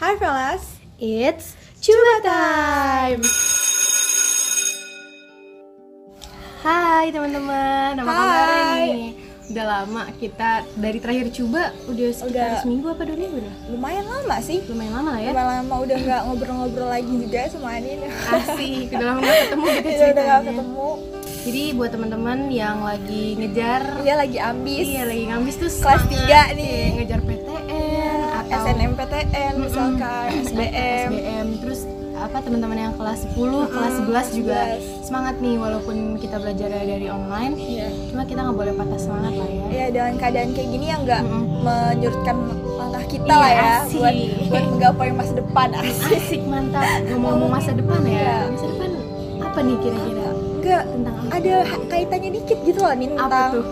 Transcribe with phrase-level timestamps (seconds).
[0.00, 3.20] Hi fellas, It's Cuba time.
[6.60, 8.48] Hai teman-teman, apa kabar
[8.84, 9.16] nih?
[9.50, 12.60] Udah lama kita dari terakhir coba udah sekitar Udah.
[12.62, 13.54] seminggu apa dua minggu dah?
[13.68, 14.60] Lumayan lama sih.
[14.68, 15.30] Lumayan lama lah ya.
[15.32, 17.98] Lumayan lama udah nggak ngobrol-ngobrol lagi juga sama Anin.
[18.06, 20.44] Asik, udah lama gak ketemu gitu Iya, udah nggak ceritanya.
[20.48, 20.88] ketemu.
[21.40, 24.84] Jadi buat teman-teman yang lagi ngejar Iya lagi ambis.
[24.86, 26.80] Iya lagi ngambis tuh Kelas semangat, tiga nih.
[27.00, 27.49] Ngejar atau
[28.52, 30.44] SNMPTN misalkan, Mm-mm.
[30.44, 31.08] SBM.
[31.08, 31.80] SBM Terus
[32.12, 33.32] apa teman-teman yang kelas 10,
[33.66, 33.94] kelas
[34.28, 35.08] 11 juga 11.
[35.08, 37.88] semangat nih walaupun kita belajar dari online Iya.
[38.06, 41.22] cuma kita nggak boleh patah semangat lah ya Iya dengan keadaan kayak gini yang nggak
[41.22, 41.64] Mm-mm.
[41.64, 42.36] menyurutkan
[42.76, 43.96] langkah kita Iya, lah ya asik.
[43.96, 44.14] buat
[44.46, 46.12] buat menggapai masa depan asik.
[46.12, 48.36] asik mantap ngomong-ngomong masa depan ya Iya.
[48.50, 48.90] masa depan
[49.40, 51.54] apa nih kira-kira Enggak tentang apa ada
[51.88, 53.64] kaitannya dikit gitu loh nih apa tentang tuh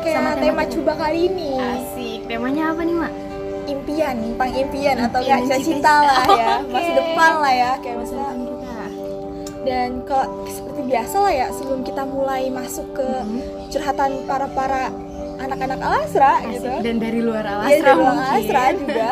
[0.00, 0.72] kayak Sama tema tema kita.
[0.72, 1.50] coba kali ini.
[1.60, 3.12] asik temanya apa nih mak
[3.70, 5.94] impian, tentang impian atau Impian, enggak cita-cita cita-cita.
[6.02, 6.72] lah ya, Oke.
[6.72, 8.84] masa depan lah ya kayak masa depan kita
[9.60, 13.40] Dan kalau seperti biasa lah ya sebelum kita mulai masuk ke Mhm.
[13.68, 14.82] curhatan para para
[15.38, 16.52] anak-anak Alasra Asik.
[16.54, 16.72] gitu.
[16.80, 19.10] dan dari luar Iya alasra dari luar mungkin Alasra juga.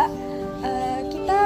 [0.60, 1.40] eh, kita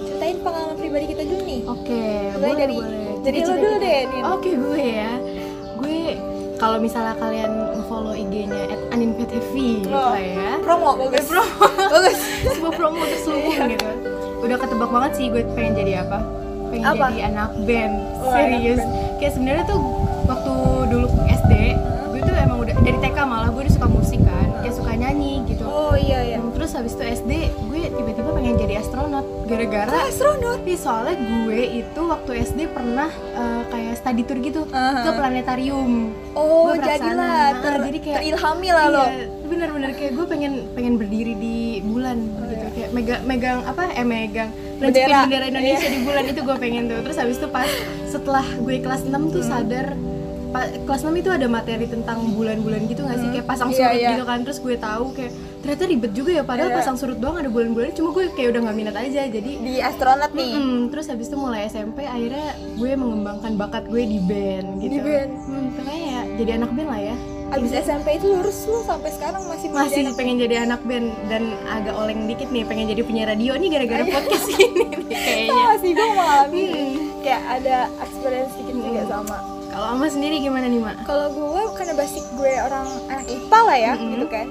[0.00, 1.60] ceritain pengalaman pribadi kita dulu nih.
[1.64, 3.84] oke Mulai boleh dari boleh dari lo dulu kita.
[3.84, 4.00] deh.
[4.30, 5.12] Oke gue ya
[5.76, 5.98] Gue
[6.64, 7.52] kalau misalnya kalian
[7.84, 8.80] follow IG-nya at
[9.84, 10.08] gitu Oh.
[10.08, 11.28] lah ya Promo bagus.
[11.28, 11.66] promo.
[11.68, 12.18] bagus.
[12.56, 13.88] Sebuah promo terselubung gitu
[14.40, 16.24] Udah ketebak banget sih gue pengen jadi apa
[16.72, 17.04] Pengen Apa?
[17.12, 18.92] jadi anak band Oh, anak Serius band.
[19.20, 19.80] Kayak sebenarnya tuh
[20.24, 20.52] waktu
[20.88, 21.52] dulu SD
[22.08, 25.44] Gue tuh emang udah dari TK malah gue udah suka musik kan Kayak suka nyanyi
[25.44, 26.38] gitu Oh iya ya.
[26.40, 27.32] Terus habis itu SD
[28.44, 30.60] pengen jadi astronot Gara-gara Ah, astronot.
[30.62, 35.00] Iya, soalnya gue itu waktu SD pernah eh, kayak study tour gitu Aha.
[35.02, 36.12] ke planetarium.
[36.34, 39.04] Oh, jadilah Ah, ter jadi kayak- terilhami lah lo.
[39.06, 42.72] Iya, bener-bener kayak gue pengen pengen berdiri di bulan Oh, gitu iya.
[42.74, 45.24] kayak megang megang apa eh megang Bendera.
[45.24, 45.90] bendera Indonesia Iya.
[45.90, 47.70] di bulan itu gue pengen tuh terus habis itu pas
[48.06, 49.30] setelah gue kelas 6 Hmm.
[49.30, 49.86] tuh sadar
[50.50, 53.34] pa- kelas 6 itu ada materi tentang bulan-bulan gitu nggak sih Hmm.
[53.34, 54.08] kayak pasang Iya, surut iya.
[54.10, 55.32] gitu kan terus gue tahu kayak
[55.64, 56.76] ternyata ribet juga ya padahal Iya.
[56.76, 60.30] pasang surut doang ada bulan-bulan cuma gue kayak udah nggak minat aja jadi Di astronot
[60.30, 60.52] nih.
[60.52, 64.92] Mm-mm, terus habis itu mulai SMP akhirnya gue mengembangkan bakat gue di band gitu.
[64.92, 65.30] Di band.
[65.40, 67.16] Hmm, ya jadi anak band lah ya.
[67.46, 71.42] Abis SMP itu lurus lu sampai sekarang masih Masih anak- pengen jadi anak band dan
[71.66, 75.48] agak oleng dikit nih pengen jadi punya radio nih gara-gara podcast ini nih kayaknya.
[75.48, 76.92] sama sih gue mengalami Hmm.
[77.20, 79.08] kayak ada experience juga Hmm.
[79.10, 79.36] sama
[79.66, 81.02] Kalau Ama sendiri gimana nih, Mak?
[81.02, 84.10] kalau gue karena basic gue orang anak IPA lah ya Mm-mm.
[84.12, 84.46] gitu kan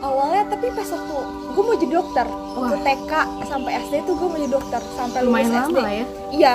[0.00, 1.16] awalnya tapi pas waktu
[1.48, 2.76] gue mau jadi dokter waktu.
[2.80, 3.12] TK
[3.44, 6.06] sampai SD tuh gue mau jadi dokter sampai lulus Lumayan SD lama ya.
[6.30, 6.52] iya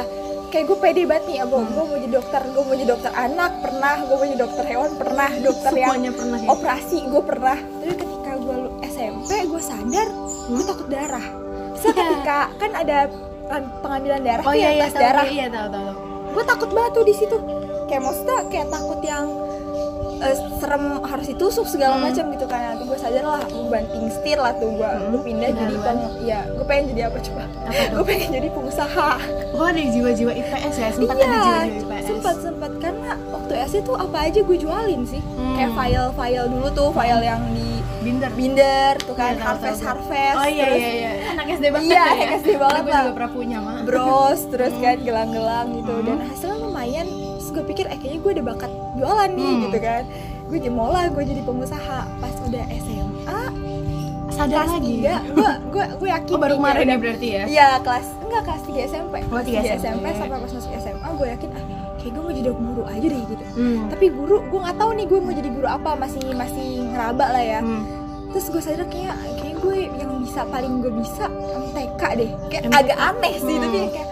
[0.48, 1.74] kayak gue pede banget nih abang Hmm.
[1.74, 4.92] gue mau jadi dokter gue mau jadi dokter anak pernah gue mau jadi dokter hewan
[4.96, 6.48] pernah dokter yang Semuanya pernah ya.
[6.48, 8.56] operasi gue pernah tapi ketika gue
[8.86, 10.64] SMP gue sadar gue Hmm?
[10.66, 11.26] takut darah
[11.74, 12.98] so ketika kan ada
[13.80, 15.84] pengambilan darah Oh iya yang iya tes tahu darah iya tahu tahu.
[15.84, 16.00] tahu.
[16.30, 17.36] gue takut banget tuh di situ
[17.86, 19.26] kayak maksudnya kayak takut yang
[20.24, 22.06] eh, serem harus ditusuk segala Hmm.
[22.06, 25.22] macam gitu kan nanti gue sadar lah gue banting setir lah tuh gue Hmm, gue
[25.22, 27.60] pindah jadi peng ya gue pengen jadi apa coba tuh?
[27.92, 29.10] gue pengen jadi pengusaha
[29.54, 32.04] Oh ada jiwa-jiwa IPS ya, sempat iya ada jiwa-jiwa IPS.
[32.06, 35.56] sempat sempat karena waktu SD tuh apa aja gue jualin sih Hmm.
[35.56, 37.70] kayak file-file dulu tuh file yang di
[38.02, 38.28] Binder.
[38.34, 39.88] binder tuh kan tahu, harvest tahu.
[39.90, 41.12] harvest Oh iya terus iya iya.
[41.34, 42.12] Anak SD banget Iya, ya.
[42.14, 43.00] anak SD banget Gue lah.
[43.00, 43.80] juga pernah punya, Mak.
[43.86, 46.06] bros terus kan gelang-gelang gitu Hmm.
[46.06, 47.08] dan hasilnya lumayan
[47.54, 49.62] gue pikir eh kayaknya gue ada bakat jualan nih Hmm.
[49.64, 50.04] gitu kan
[50.44, 53.42] gue jadi mau lah gue jadi pengusaha pas udah SMA
[54.30, 54.94] Sadar kelas lagi.
[55.00, 57.44] 3 gue gue gue yakin Oh baru kemarin ya berarti ya?
[57.46, 59.78] iya kelas enggak kelas 3 SMP Oh, kelas 3 3 SMP.
[59.78, 61.64] SMP sampai pas masuk SMA gue yakin ah
[61.96, 63.80] kayak gue mau jadi guru aja deh gitu Hmm.
[63.88, 67.44] tapi guru gue nggak tahu nih gue mau jadi guru apa masih masih ngeraba lah
[67.46, 67.84] ya Hmm.
[68.30, 72.74] terus gue sadar kayak kayak gue yang bisa paling gue bisa MTK deh kayak MTK.
[72.76, 73.64] agak aneh sih Hmm.
[73.64, 74.08] tapi kayak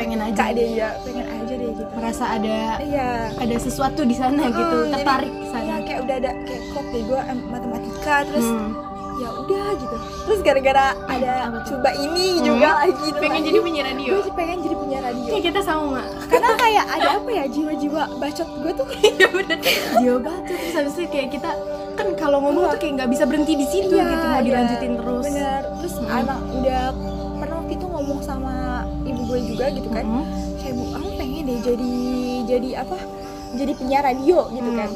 [0.00, 0.44] Pengen aja.
[0.50, 4.88] deh ya pengen aja deh gitu Merasa ada iya ada sesuatu di sana gitu, Hmm,
[4.88, 5.74] jadi- tertarik Iya, sana.
[5.80, 8.70] kayak udah ada kayak kok deh gue em, matematika terus Hmm.
[9.16, 11.76] ya udah gitu terus gara-gara ada apa tuh?
[11.76, 12.42] coba ini Hmm.
[12.42, 14.12] juga lagi tuh Pengen lagi, jadi penyiar radio.
[14.16, 16.06] gue pengen jadi penyiar radio Kayak kita sama, Mak.
[16.26, 19.58] karena kayak ada apa ya jiwa-jiwa bacot gue tuh Iya bener.
[20.00, 21.50] Jiwa batu terus habis itu kayak kita
[21.92, 24.92] kan kalau ngomong tuh kayak nggak bisa berhenti di situ Iya, gitu, mau iya, dilanjutin
[24.96, 25.24] terus.
[25.26, 26.08] bener terus Hmm.
[26.16, 26.82] anak udah
[27.36, 28.54] pernah waktu itu ngomong sama
[29.30, 30.24] gue juga gitu kan Hmm.
[30.56, 31.92] kayak bu kamu pengen deh jadi
[32.46, 32.96] jadi apa
[33.52, 34.78] jadi penyiar radio gitu Hmm.
[34.78, 34.90] kan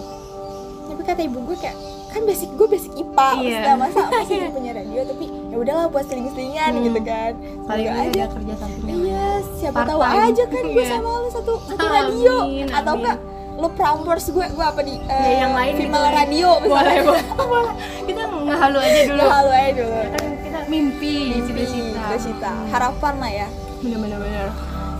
[0.84, 1.76] tapi kata ibu gue kayak
[2.06, 6.04] kan basic gue basic IPA maksudnya masa masa jadi penyiar radio tapi ya udahlah buat
[6.04, 6.84] seling-selingan Hmm.
[6.84, 7.32] gitu kan
[7.64, 8.94] Paling aja ada kerja sampingnya.
[8.94, 10.22] iya siapa Part tahu time.
[10.24, 10.90] aja kan gue Iya.
[10.92, 12.34] sama lu satu satu Amin, radio
[12.68, 13.00] atau amin.
[13.00, 13.18] enggak
[13.54, 16.18] lo Prambors gue gue apa di Ya, yang lain female gitu.
[16.18, 17.74] radio boleh boleh boleh
[18.10, 23.48] kita ngehalu aja dulu Lo halo aja dulu kan kita mimpi, cita-cita harapan lah ya
[23.84, 24.48] Bener-bener bener.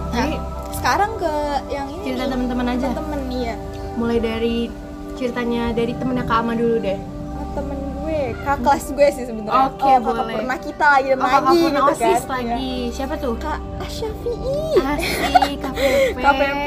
[0.07, 0.35] nah Jadi
[0.75, 1.33] sekarang ke
[1.69, 2.89] yang ini cerita teman-teman aja.
[2.93, 3.57] temen nih ya
[3.95, 4.57] Mulai dari
[5.15, 6.99] ceritanya dari temennya Kak Ama dulu deh.
[7.33, 10.35] Oh, temen gue kakak kelas gue sih sebenarnya Oke, oh, kakak boleh.
[10.37, 12.75] pernah kita lagi Oh, kakak lagi pernah gitu OSIS kan lagi.
[12.91, 13.33] Siapa tuh?
[13.33, 13.41] Ya.
[13.41, 16.17] kak Asyafi'i Asik, KPP.
[16.19, 16.67] KPP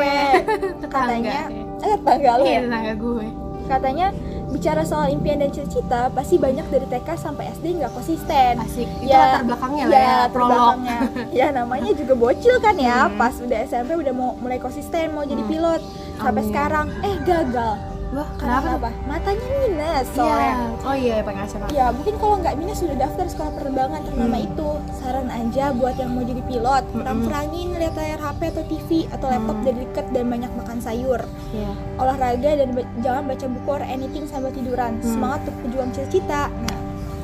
[0.87, 1.37] katanya
[1.77, 3.27] eh tetangga lo Iya, ya tetangga gue.
[3.67, 4.07] katanya
[4.47, 8.87] bicara soal impian dan cita-cita pasti banyak dari TK sampai SD nggak konsisten Asik.
[8.97, 10.55] Itu latar belakangnya lah ya, latar prolog.
[10.55, 10.99] belakangnya.
[11.39, 13.15] ya namanya juga bocil kan ya Hmm.
[13.15, 15.51] pas udah SMP udah mau mulai konsisten mau jadi Hmm.
[15.51, 15.81] pilot
[16.17, 16.49] sampai Amin.
[16.49, 17.75] sekarang eh gagal
[18.09, 18.87] Wah, karena kenapa?
[18.87, 20.15] apa matanya minus Iya.
[20.15, 21.65] soalnya Oh iya, pengen siapa?
[21.69, 24.47] Ya mungkin kalau nggak minus sudah daftar sekolah penerbangan ternama Hmm.
[24.47, 26.83] itu Saran aja buat yang mau jadi pilot.
[26.89, 29.65] Kurang-kurangin lihat layar HP atau TV atau laptop Hmm.
[29.65, 31.71] dari deket dan banyak makan sayur Iya.
[31.97, 35.05] Olahraga dan ba- jangan baca buku or anything sambil tiduran Hmm.
[35.05, 36.79] Semangat untuk pejuang cita-cita Nah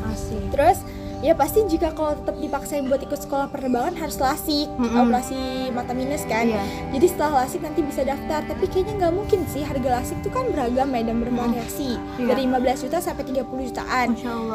[0.06, 0.44] Asik.
[0.50, 0.84] terus
[1.24, 5.00] ya pasti jika kalau tetap dipaksain buat ikut sekolah penerbangan harus lasik Mm-mm.
[5.00, 5.40] operasi
[5.72, 6.60] mata minus kan Iya.
[6.92, 10.44] jadi setelah lasik nanti bisa daftar tapi kayaknya nggak mungkin sih harga lasik itu kan
[10.50, 12.28] beragam ya dan bervariasi Iya.
[12.28, 14.08] dari 15 juta sampai 30 jutaan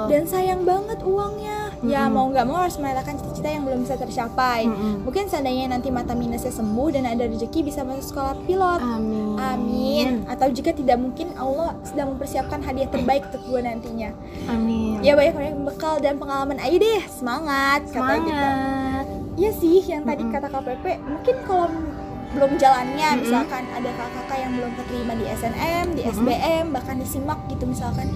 [0.06, 2.14] dan sayang banget uangnya ya Mm-mm.
[2.14, 5.06] mau nggak mau harus merelakan cita-cita yang belum bisa tercapai Mm-mm.
[5.06, 9.38] mungkin seandainya nanti mata minusnya sembuh dan ada rezeki bisa masuk sekolah pilot Amin.
[9.38, 14.10] amin atau jika tidak mungkin Allah sedang mempersiapkan hadiah terbaik untuk gue nantinya
[14.50, 14.98] Amin.
[15.00, 19.06] ya banyak banyak bekal dan pengalaman ayo deh semangat kata kita Semangat.
[19.38, 20.34] Iya sih yang tadi Mm-mm.
[20.34, 21.70] kata KPP mungkin kalau
[22.28, 23.22] belum jalannya Mm-mm.
[23.22, 26.16] misalkan ada kakak-kakak yang belum keterima di SNM, di Mm-mm.
[26.18, 28.10] SBM, bahkan di SIMAK gitu misalkan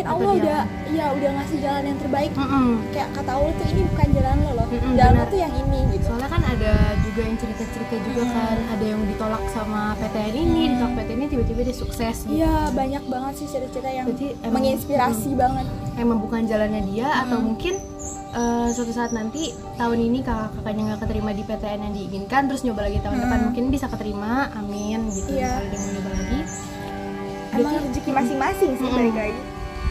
[0.00, 0.60] mungkin Atau Allah dia- udah
[0.90, 2.30] ya udah ngasih jalan yang terbaik.
[2.32, 2.68] Mm-mm.
[2.90, 4.66] kayak kata Allah tuh ini bukan jalan lo loh.
[4.66, 6.04] Mm-mm, jalan lo tuh yang ini gitu.
[6.06, 8.32] Soalnya kan ada juga yang cerita-cerita juga Hmm.
[8.32, 8.56] kan.
[8.70, 10.70] Ada yang ditolak sama PTN ini, Hmm.
[10.72, 12.32] ditolak PTN ini tiba-tiba dia sukses gitu.
[12.34, 15.66] Iya banyak banget sih cerita-cerita yang Berarti emang- menginspirasi banget.
[15.94, 17.46] Emang bukan jalannya dia atau Hmm.
[17.46, 17.74] mungkin
[18.30, 22.86] eh, suatu saat nanti tahun ini kakak-kakaknya nggak keterima di PTN yang diinginkan terus nyoba
[22.86, 23.24] lagi tahun Hmm.
[23.26, 24.32] depan mungkin bisa keterima.
[24.54, 25.34] Amin gitu.
[25.34, 26.38] Misalnya dia mau nyoba lagi.
[27.50, 29.34] Emang rezeki masing-masing sih balik lagi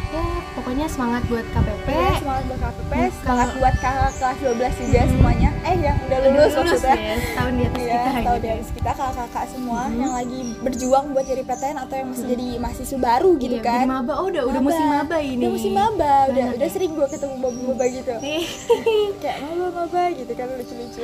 [0.09, 4.73] ya pokoknya semangat buat KPP Iya, semangat buat KPP, Buka- semangat buat kakak kelas 12
[4.75, 5.11] juga Hmm.
[5.11, 8.41] semuanya Eh yang udah lulus, maksudnya ya tahun di atas Iya, kita tahu gitu.
[8.43, 12.97] dari kita kakak-kakak semua yang lagi berjuang buat jadi PTN atau yang masih jadi mahasiswa
[12.99, 13.85] baru gitu Iya, kan.
[13.85, 16.71] maba oh udah udah musim maba ini Udah musim maba, udah udah ya?
[16.71, 18.13] sering gue ketemu maba-maba gitu.
[18.19, 18.43] Nih,
[19.21, 21.03] Kayak maba-maba gitu kan lucu-lucu.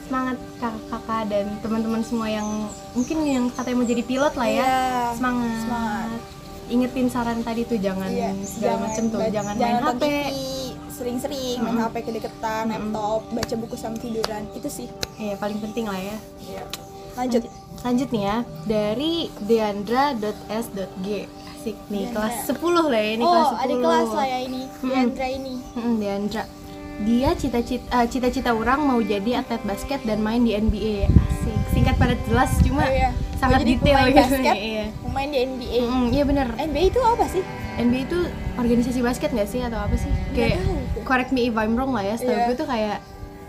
[0.00, 2.48] semangat kakak-kakak dan teman-teman semua yang
[2.94, 4.72] mungkin yang katanya mau jadi pilot lah ya Iya,
[5.12, 5.52] semangat.
[5.60, 6.08] semangat.
[6.68, 10.02] Ingetin saran tadi tuh jangan Iya, segala macem tuh ba- jangan, main HP
[10.88, 11.78] sering-sering main.
[11.80, 12.72] HP kedeketan, Mhm.
[12.90, 14.42] laptop, baca buku sama tiduran.
[14.52, 14.88] Itu sih.
[15.16, 16.16] eh paling penting lah ya
[17.14, 17.42] Lanjut.
[17.80, 21.06] lanjut nih ya dari deandra.s.g
[21.52, 22.14] asik nih Deandra.
[22.14, 24.62] kelas 10 lah ya ini oh, kelas 10 ada kelas lah ya ini.
[24.64, 24.86] Mhm.
[24.88, 25.54] Diandra ini.
[25.74, 26.42] Mm, Deandra
[26.98, 31.06] dia cita-cita eh, cita-cita orang mau jadi atlet basket dan main di NBA
[31.78, 33.10] singkat padat jelas cuma Oh, iya.
[33.36, 35.80] sangat jadi detail pemain gitu basket, iya main di NBA.
[35.80, 37.42] Mm, iya bener NBA itu apa sih?
[37.76, 38.18] NBA itu
[38.56, 40.58] organisasi basket gak sih atau apa sih kayak
[41.02, 42.44] correct me if I'm wrong lah ya setahu Iya.
[42.44, 42.98] gue tuh kayak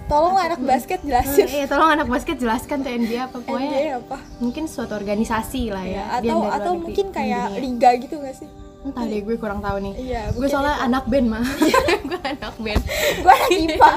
[0.06, 1.46] Tolong anak basket Hmm, jelasin.
[1.48, 4.18] iya tolong anak basket jelaskan tuh NBA apa pokoknya NBA apa?
[4.38, 7.62] mungkin suatu organisasi lah ya Ya, dia atau atau mungkin kayak dunia.
[7.62, 8.50] liga gitu gak sih?
[8.80, 10.86] entah deh gue kurang tahu nih Iya, gue soalnya itu.
[10.88, 11.46] anak band mah
[12.08, 12.82] gue anak band
[13.20, 13.92] gue anak IPA,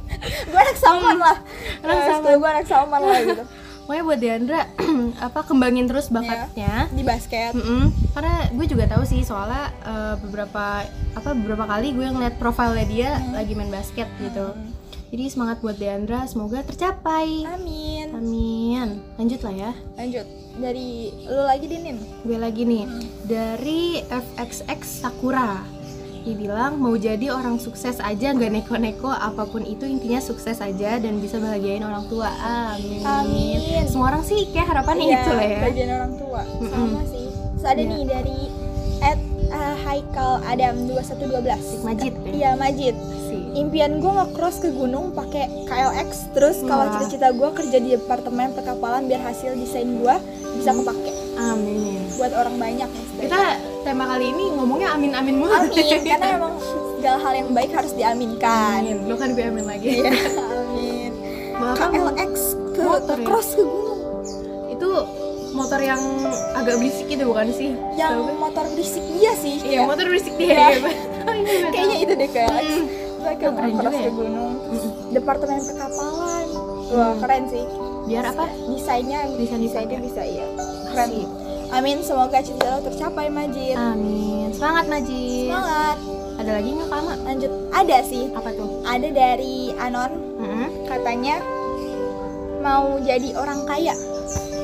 [0.50, 1.36] gue anak salman lah.
[1.80, 2.10] Anak Salman.
[2.12, 2.34] salman.
[2.36, 3.44] gue anak salman lah gitu.
[3.86, 4.60] Pokoknya buat Deandra
[5.26, 7.54] apa kembangin terus bakatnya Di basket.
[7.54, 7.94] Mm-mm.
[8.12, 10.82] karena gue juga tahu sih soalnya eh, beberapa
[11.14, 14.74] apa beberapa kali gue ngeliat profilnya dia lagi main basket gitu Hmm.
[15.08, 18.10] jadi semangat buat Deandra semoga tercapai Amin.
[18.10, 20.26] amin lanjut lah ya Lanjut
[20.56, 20.88] dari
[21.22, 22.00] lu lagi dinin.
[22.20, 22.84] gue lagi nih
[23.22, 25.62] dari FXX Sakura
[26.32, 31.20] bilang mau jadi orang sukses aja nggak neko-neko apa pun itu intinya sukses aja dan
[31.20, 33.86] bisa bahagiain orang tua amin Amin.
[33.86, 36.42] semua orang sih kayak harapannya Iya, itu lah ya Bagian orang tua.
[36.42, 37.26] Sama sih.
[37.30, 37.90] Terus ada Iya.
[37.92, 38.40] nih dari
[38.98, 41.84] at uh, Haikal Adam 2112.
[41.84, 42.30] Majid ya?
[42.32, 42.96] Iya, Majid.
[43.54, 49.08] Impian gue nge-cross ke gunung pakai KLX terus kalau cita-cita gue kerja di departemen perkapalan
[49.08, 50.14] biar hasil desain gue
[50.54, 55.70] bisa kepake amin buat orang banyak kita tema kali ini ngomongnya amin amin mulu amin
[56.02, 56.54] karena emang
[56.96, 60.10] segala hal yang baik harus diaminkan amin lo kan gue amin lagi iya
[60.58, 61.10] amin
[61.56, 62.32] Bahkan KLX
[62.68, 63.24] ke Motor ya?
[63.24, 64.00] cross ke gunung
[64.68, 64.90] itu
[65.52, 66.02] motor yang
[66.52, 68.34] agak berisik gitu bukan sih yang gue?
[68.36, 70.66] motor berisik dia sih iya kayak- motor berisik dia Iya.
[70.84, 71.36] betul.
[71.72, 72.86] kayaknya itu deh KLX Hmm.
[73.18, 74.10] gue ke cross ke ya.
[74.12, 74.90] gunung Mm-mm.
[75.10, 76.46] departemen perkapalan
[76.88, 77.18] wah Hmm.
[77.18, 77.64] keren sih
[78.04, 80.46] biar apa desainnya Desain- desainnya bisa iya
[80.88, 81.10] keren.
[81.74, 83.74] Amin semoga cita lo tercapai Majid.
[83.74, 84.52] Amin.
[84.54, 85.96] Semangat Najib semangat.
[86.36, 87.52] Ada lagi nggak Kak lanjut.
[87.72, 88.24] Ada sih.
[88.36, 88.68] Apa tuh?
[88.84, 90.12] Ada dari Anon.
[90.36, 90.68] Mm-mm.
[90.84, 91.40] katanya
[92.60, 93.94] mau jadi orang kaya.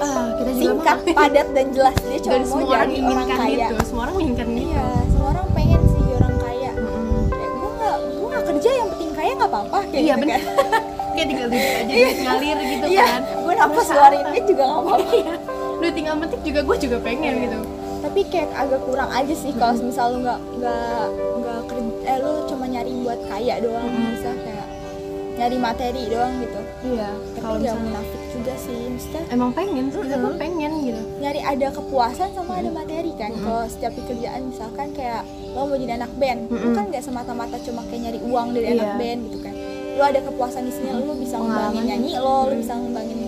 [0.02, 1.16] Ah kita juga singkat mau.
[1.16, 1.96] padat dan jelas.
[2.02, 3.56] Dia cuma dan mau semua orang jadi orang inginkan kaya.
[3.56, 3.74] gitu.
[3.88, 4.62] Semua orang menginginkan gitu.
[4.68, 6.70] iya semua orang pengen sih orang kaya.
[6.76, 7.22] Mm-mm.
[7.32, 9.78] kayak gue nggak gue nggak kerja yang penting kaya nggak apa-apa.
[9.88, 10.82] Kayak iya gitu benar kan.
[11.12, 13.04] Kayak tinggal duduk aja duit ngalir gitu iya.
[13.04, 13.20] kan.
[13.36, 14.28] Gue nafas keluarin apa?
[14.32, 15.51] duit juga nggak apa-apa
[15.82, 15.90] Iya.
[15.90, 17.58] lu tinggal metik juga gue juga pengen gitu
[18.00, 22.32] tapi kayak agak kurang aja sih kalau misal lu nggak nggak nggak kerja eh lu
[22.46, 24.10] cuma nyari buat kaya doang Mm-mm.
[24.12, 24.66] bisa kayak
[25.32, 30.00] nyari materi doang gitu iya kalau tapi nggak munafik juga sih maksudnya emang pengen sih
[30.00, 30.34] tuh Mm-mm.
[30.36, 33.42] pengen gitu nyari ada kepuasan sama ada materi kan Mm-mm.
[33.42, 35.22] kalau setiap pekerjaan misalkan kayak
[35.52, 36.74] lo mau jadi anak band lu Mm-mm.
[36.74, 38.74] kan nggak semata-mata cuma kayak nyari uang dari Iya.
[38.76, 39.54] anak band gitu kan
[39.92, 42.58] lo ada kepuasan di sini lo bisa ngembangin nyanyi lo lo Mm.
[42.58, 43.18] bisa ngembangin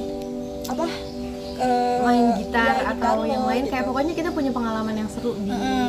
[1.65, 3.73] eh, main gitar iya, atau gitar yang lain gitu.
[3.73, 5.89] kayak pokoknya kita punya pengalaman yang seru di Mm-mm.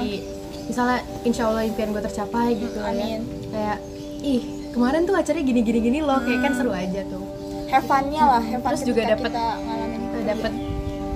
[0.72, 3.77] misalnya insya Allah impian gue tercapai gitu ya amin kayak
[4.24, 4.41] ih
[4.72, 7.24] kemarin tuh acaranya gini gini gini loh kayak kan seru aja tuh
[7.70, 10.51] have fun-nya lah have fun Terus juga ngalamin itu dapet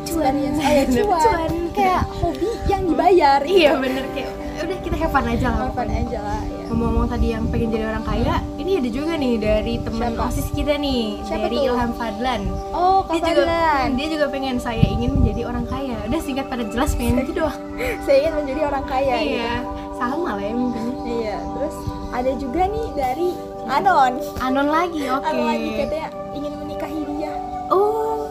[0.09, 1.21] experience oh, ya, Dapet cuan.
[1.23, 1.51] cuan.
[1.75, 5.89] kayak hobi yang dibayar iya bener kayak udah kita have fun aja lah have fun
[5.89, 6.58] aja lah ya.
[6.69, 10.77] Ngomong-ngomong tadi yang pengen jadi orang kaya ini ada juga nih dari teman osis kita
[10.77, 11.65] nih Siapa dari tuh?
[11.73, 12.41] Ilham Fadlan.
[12.69, 15.97] Oh dia juga kapan dia juga pengen saya ingin menjadi orang kaya.
[16.05, 17.57] Udah singkat pada jelas pengen itu doang.
[18.05, 19.33] saya ingin menjadi orang kaya gitu.
[19.33, 19.53] iya
[19.97, 20.85] sama lah ya mungkin.
[21.03, 21.75] Iya, terus
[22.13, 23.29] ada juga nih dari
[23.69, 24.13] Anon.
[24.39, 25.25] anon lagi oke.
[25.25, 27.33] Anon lagi katanya ingin menikahi dia.
[27.73, 28.29] oh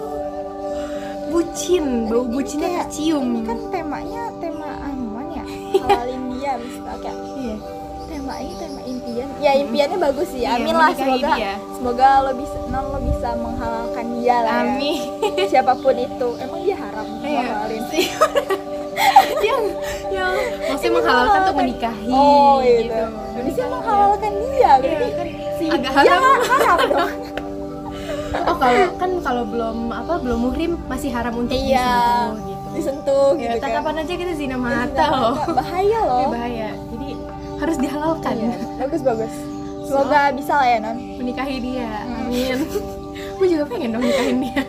[1.35, 2.07] bucin.
[2.07, 3.26] Bau bucinnya tercium.
[3.35, 5.45] Ini kan temanya tema anuan ya,
[5.85, 7.27] halalin dia misalnya
[8.35, 9.28] iya tema ini tema impian.
[9.38, 10.40] Ya impiannya bagus sih.
[10.40, 11.52] Iya, Amin lah semoga dia.
[11.73, 14.62] semoga lo bisa non lo bisa menghalalkan dia lah ya.
[14.66, 15.00] amin
[15.50, 16.28] Siapa pun itu.
[16.37, 17.40] Emang dia haram Iya.
[17.40, 17.82] menghalalin.
[19.40, 19.62] yang
[20.18, 20.32] yang
[20.66, 22.82] maksudnya menghalalkan untuk menikahi Oh, gitu.
[22.85, 23.02] gitu
[23.47, 26.20] Bisa menghalalkan dia berarti Iya, kan si agak haram.
[26.42, 27.12] haram dong.
[28.49, 31.88] oh kalau kan kalau belum apa belum muhrim masih haram untuk Iya.
[31.88, 33.70] disentuh gitu Disentuh ya, gitu kan.
[33.70, 35.52] tatapan aja kita zina Zina mata loh mata.
[35.56, 36.20] Bahaya loh.
[36.20, 36.68] Ini bahaya
[37.58, 39.34] harus dihalalkan Iya, bagus bagus.
[39.82, 40.96] Semoga bisa lah ya non.
[41.16, 42.28] menikahi dia Hmm.
[42.28, 42.58] amin
[43.38, 44.62] gue juga pengen dong nikahin dia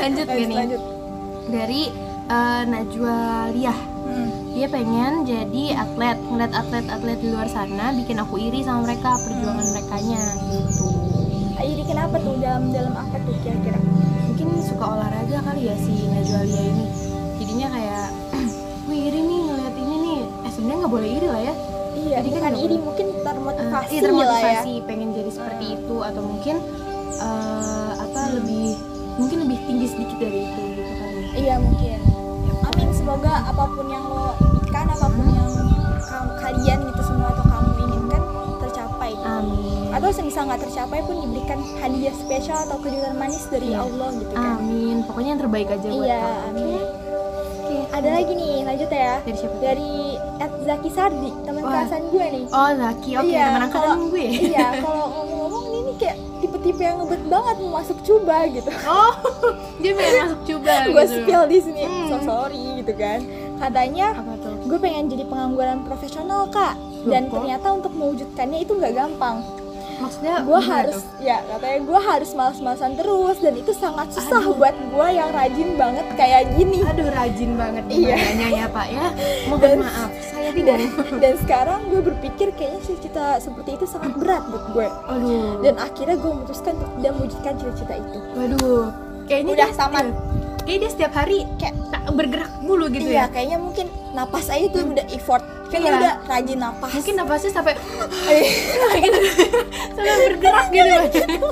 [0.00, 0.80] lanjut gak Lanjut nih lanjut.
[1.48, 1.82] dari
[2.26, 3.16] eh, Najwa
[3.50, 4.28] Liah Hmm.
[4.50, 9.62] dia pengen jadi atlet ngeliat atlet-atlet di luar sana bikin aku iri sama mereka perjuangan
[9.64, 10.88] mereka gitu
[11.52, 13.78] Ah, Iri kenapa tuh dalam dalam apa tuh kira-kira?
[14.26, 16.86] mungkin suka olahraga kali ya si Najwa Lia ini
[17.38, 18.06] jadinya kayak
[20.82, 21.54] nggak boleh iri lah ya
[21.92, 22.82] Iya, Jadi kan bukan iri boleh.
[22.82, 24.06] mungkin Eh, termotivasi, iya, lah ya.
[24.08, 26.56] termotivasi pengen jadi seperti itu atau mungkin
[27.14, 28.66] eh, apa lebih
[29.14, 31.30] mungkin lebih tinggi sedikit dari itu gitu kali ya.
[31.34, 31.98] Iya mungkin.
[32.42, 35.36] Ya, Amin semoga apa pun yang lo impikan, apa pun Hmm.
[35.36, 35.50] yang
[36.00, 38.22] ka- kalian gitu semua atau kamu inginkan
[38.58, 39.12] tercapai.
[39.14, 43.84] amin Atau semisal nggak tercapai pun diberikan hadiah spesial atau kejutan manis dari Iya.
[43.84, 44.56] Allah gitu kan.
[44.56, 46.80] amin pokoknya yang terbaik aja buat Iya, kamu amin.
[48.02, 49.12] Ada lagi nih, lanjut ya.
[49.22, 49.56] dari siapa?
[49.56, 49.90] Dari
[50.36, 52.44] Ed Zaki Sardi, teman kelasan gue nih.
[52.50, 56.96] oh Zaki oke Iya, teman angkatan gue iya, kalau ngomong-ngomong ini nih kayak tipe-tipe yang
[56.98, 58.70] ngebet banget mau masuk cuba gitu.
[58.82, 59.14] oh
[59.80, 62.08] dia pengen masuk coba gue gitu spill di sini, Hmm.
[62.10, 63.18] so sorry gitu kan.
[63.56, 64.06] Katanya
[64.60, 69.46] gue pengen jadi pengangguran profesional kak, dan Loh, ternyata untuk mewujudkannya itu nggak gampang.
[70.12, 71.24] Maksudnya Gue harus, tuh?
[71.24, 74.54] ya katanya gue harus malas-malasan terus dan itu sangat susah Aduh.
[74.54, 76.84] buat gue yang rajin banget kayak gini.
[76.84, 78.16] aduh rajin banget Iya.
[78.52, 79.06] ya pak ya
[79.48, 84.12] mohon Dan- maaf saya Dan, bingung dan sekarang gue berpikir kayaknya cita-cita seperti itu sangat
[84.14, 84.88] berat buat gue.
[85.08, 88.18] aduh Dan akhirnya gue memutuskan untuk tidak mewujudkan cita-cita itu.
[88.36, 88.84] waduh
[89.24, 90.06] kayaknya Udah tamat.
[90.62, 90.64] Iya.
[90.64, 94.66] kayaknya dia setiap hari Kayak tak bergerak mulu gitu iya, ya kayaknya mungkin napas aja
[94.68, 95.42] tuh udah effort.
[95.68, 95.98] Kayaknya Iya.
[95.98, 96.90] udah rajin napas.
[96.92, 97.72] mungkin napasnya sampai
[98.28, 98.44] Eh,
[99.02, 99.18] gitu
[99.92, 101.48] sampai bergerak gitu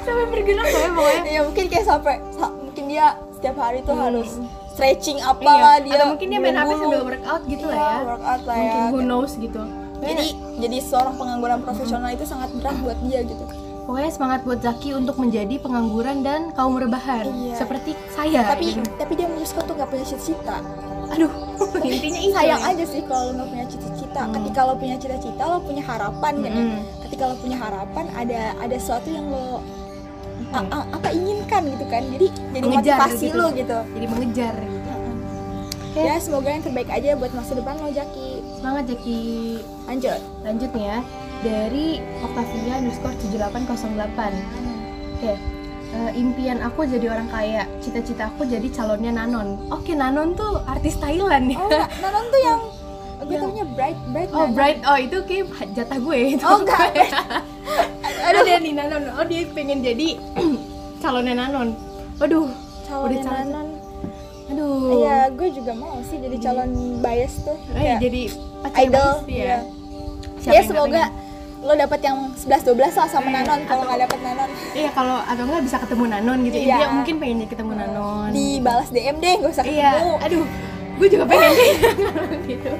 [0.00, 4.04] sampai bergerak ya pokoknya ya mungkin kayak sampai sa- mungkin dia setiap hari tuh Hmm.
[4.06, 4.30] harus
[4.70, 5.84] stretching apalah Iya.
[5.84, 5.94] dia.
[5.96, 8.88] atau mungkin dia main HP sambil workout gitu lah Iya, ya workout lah mungkin ya.
[8.88, 9.60] who knows gitu
[9.96, 10.26] Jadi
[10.58, 13.40] jadi seorang pengangguran profesional itu sangat berat buat dia gitu.
[13.84, 17.54] Pokoknya semangat buat Zaki untuk menjadi pengangguran dan kaum rebahan Iya.
[17.54, 18.80] seperti saya tapi gitu.
[18.96, 20.56] tapi dia memutuskan tuh gak punya cita-cita.
[21.04, 21.30] aduh
[21.84, 22.70] intinya itu Sayang ya.
[22.70, 24.20] aja sih kalau lo nggak punya cita-cita.
[24.20, 24.32] Hmm.
[24.32, 26.52] Ketika lo punya cita-cita, lo punya harapan kan ya.
[26.56, 26.80] Mm-mm.
[27.02, 29.60] Ketika lo punya harapan, ada ada sesuatu yang lo
[30.50, 30.58] Apa?
[30.58, 32.02] a- a- apa inginkan gitu kan.
[32.08, 33.36] Jadi jadi Mengejar motivasi gitu.
[33.36, 33.78] lo gitu.
[33.92, 34.90] jadi mengejar gitu.
[35.84, 36.00] Oke.
[36.00, 38.30] Ya semoga yang terbaik aja buat masa depan lo Jaki.
[38.56, 39.20] semangat Jaki
[39.84, 40.20] Lanjut.
[40.40, 40.98] lanjut nih ya
[41.44, 41.86] dari
[42.18, 43.76] Octavia underscore 7808
[45.14, 45.32] oke
[45.92, 50.96] eh, impian aku jadi orang kaya cita-cita aku jadi calonnya Nanon oke Nanon tuh artis
[50.96, 52.60] Thailand ya Oh, Nanon tuh yang
[53.20, 54.52] gue taunya bright bright Oh Nanon.
[54.52, 56.44] Bright, oh itu kayak jatah gue itu.
[56.46, 56.92] Oh, enggak.
[58.22, 60.20] Aduh dia nih Nanon, oh dia pengen jadi
[61.02, 61.72] calonnya Nanon.
[62.16, 62.48] Waduh,
[62.84, 63.68] calon Udah calon- Nanon
[64.44, 65.00] aduh.
[65.00, 66.70] iya gue juga mau sih jadi calon
[67.00, 68.22] bias tuh Eh, jadi
[68.60, 69.40] pacar idol pasti ya.
[69.40, 69.58] iya.
[70.36, 71.02] Siapa ya yang semoga
[71.64, 74.50] lo dapet yang 11 12 lah sama Eh, Nanon kalau nggak dapet Nanon.
[74.70, 76.56] Iya kalau atau enggak bisa ketemu Nanon gitu.
[76.58, 76.76] Iya.
[76.76, 78.28] Dia mungkin pengen ketemu Nanon.
[78.30, 80.44] dibalas DM deh gak usah Iya, ketemu aduh,
[80.94, 82.72] gue juga pengen Nanon gitu.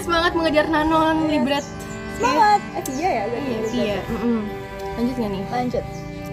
[0.00, 1.64] Semangat mengejar Nanon, libret.
[2.14, 3.52] semangat eh iya ya berarti.
[3.54, 3.98] Iya, iya.
[4.10, 4.38] mm-mm.
[4.98, 5.42] Lanjut nggak nih?
[5.48, 5.84] lanjut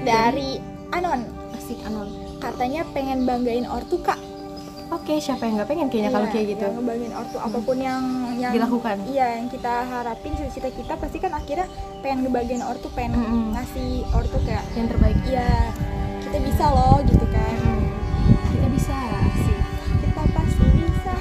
[0.02, 0.50] dari
[0.90, 1.20] Anon
[1.54, 2.10] Asik Anon.
[2.36, 4.18] katanya pengen banggain ortu kak
[4.88, 8.04] Oke, siapa yang nggak pengen kayaknya kalau Iya, kayak gitu yang ortu apa pun yang
[8.36, 8.96] yang dilakukan?
[9.08, 11.66] iya yang kita harapin cita-cita kita pasti kan akhirnya
[12.00, 13.44] pengen ngebagiin ortu pengen Mm-mm.
[13.52, 15.18] ngasih ortu kayak Yang terbaik.
[15.26, 15.50] ya
[16.22, 17.82] kita bisa loh gitu kan Mm.
[18.52, 18.98] Kita bisa
[19.36, 19.58] sih.
[20.00, 21.14] kita pasti bisa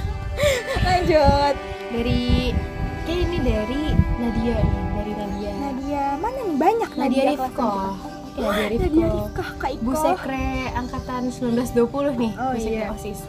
[0.86, 1.54] lanjut
[1.88, 2.52] Dari
[3.02, 3.82] kayak ini dari
[4.18, 5.50] Nadia nih, dari Nadia.
[5.54, 7.72] Nadia mana nih banyak Nadia kelas Rifko.
[8.40, 8.84] Oke, Nadia Rifko.
[8.84, 12.88] Nadia Rifka Kak Iko Bu Sekre angkatan 1920 nih, Oh, Bu Sekre iya.
[12.88, 13.20] OSIS.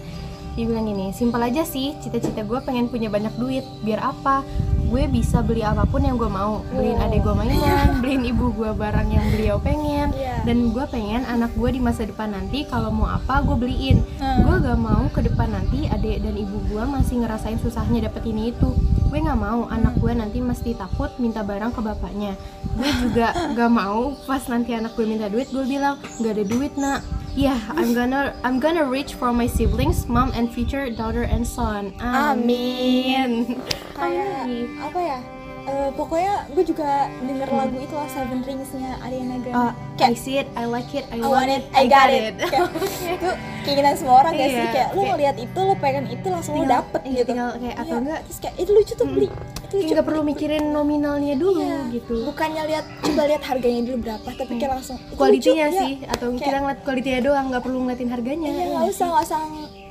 [0.51, 3.63] Dia bilang gini, simpel aja sih, cita-cita gue pengen punya banyak duit.
[3.79, 4.43] Biar apa?
[4.83, 6.65] Gue bisa beli apa pun yang gue mau.
[6.67, 7.05] Beliin Oh.
[7.05, 10.09] adek gue mainan, beliin ibu gue barang yang beliau pengen.
[10.11, 10.43] Iya.
[10.43, 14.01] Dan gue pengen anak gue di masa depan nanti kalau mau apa gue beliin.
[14.17, 14.43] Hmm.
[14.43, 18.51] Gue gak mau ke depan nanti adek dan ibu gue masih ngerasain susahnya dapet ini
[18.51, 18.73] itu.
[19.09, 22.37] Gue gak mau anak gue nanti mesti takut minta barang ke bapaknya.
[22.77, 26.73] Gue juga gak mau pas nanti anak gue minta duit gue bilang gak ada duit
[26.77, 27.01] nak.
[27.37, 31.93] Yeah, I'm gonna I'm gonna reach for my siblings, mom and future daughter and son.
[32.01, 33.53] Amin.
[33.99, 34.65] kayak Amin.
[34.81, 35.19] apa ya
[35.61, 36.87] Eh, pokoknya gue juga
[37.19, 39.53] denger lagu itu lah Seven Rings-nya Ariana Grande.
[39.53, 42.71] Uh, I see it, I like it, I, I want it, I got it, Kayak,
[43.15, 43.29] itu
[43.61, 44.57] keinginan semua orang gak sih?
[44.57, 47.27] Iya, kayak lu ngeliat itu lu pengen itu langsung lu Tinggal- dapet iya, gitu.
[47.27, 48.19] tinggal kayak atau Iya, enggak?
[48.23, 49.27] terus kayak itu lucu tuh beli.
[49.27, 50.07] Itu Kayak lucu.
[50.07, 51.79] perlu mikirin nominalnya dulu Iya.
[51.91, 52.15] gitu.
[52.25, 55.81] bukannya lihat coba lihat harganya dulu berapa tapi kayak langsung itu kualitinya lucu, ya.
[55.81, 58.47] sih atau Kayak- kita ngeliat kualitinya doang nggak perlu ngeliatin harganya.
[58.47, 59.39] Iya nggak usah nggak usah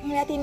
[0.00, 0.42] ngeliatin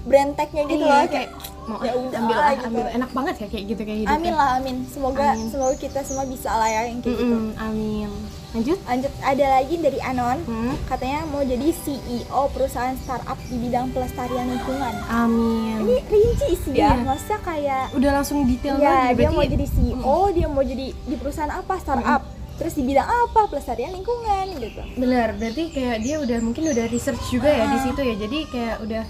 [0.00, 1.28] brand tagnya gitu Iya, loh kayak
[1.70, 2.66] mau ya ah, udah ambil lah ah, gitu.
[2.66, 4.76] ambil enak banget ya kayak gitu kayak hidup amin lah amin.
[4.86, 5.46] Semoga Amin.
[5.46, 7.36] semoga kita semua bisa lah ya yang kayak gitu.
[7.56, 8.10] Amin.
[8.50, 8.78] Lanjut.
[8.82, 10.38] Lanjut ada lagi dari Anon.
[10.42, 10.74] Hmm.
[10.84, 14.94] katanya mau jadi CEO perusahaan startup di bidang pelestarian lingkungan.
[15.06, 15.76] Amin.
[15.80, 16.90] Ini rinci sih ya.
[16.92, 17.06] Iya.
[17.06, 21.14] maksudnya kayak udah langsung detail ya banget dia mau jadi CEO dia mau jadi di
[21.14, 21.74] perusahaan apa?
[21.78, 22.22] Startup.
[22.58, 23.40] Terus di bidang apa?
[23.46, 24.82] Pelestarian lingkungan gitu.
[24.98, 27.82] Bener berarti kayak dia udah mungkin udah research juga ya di Ah.
[27.86, 28.14] situ ya.
[28.18, 29.04] Jadi kayak udah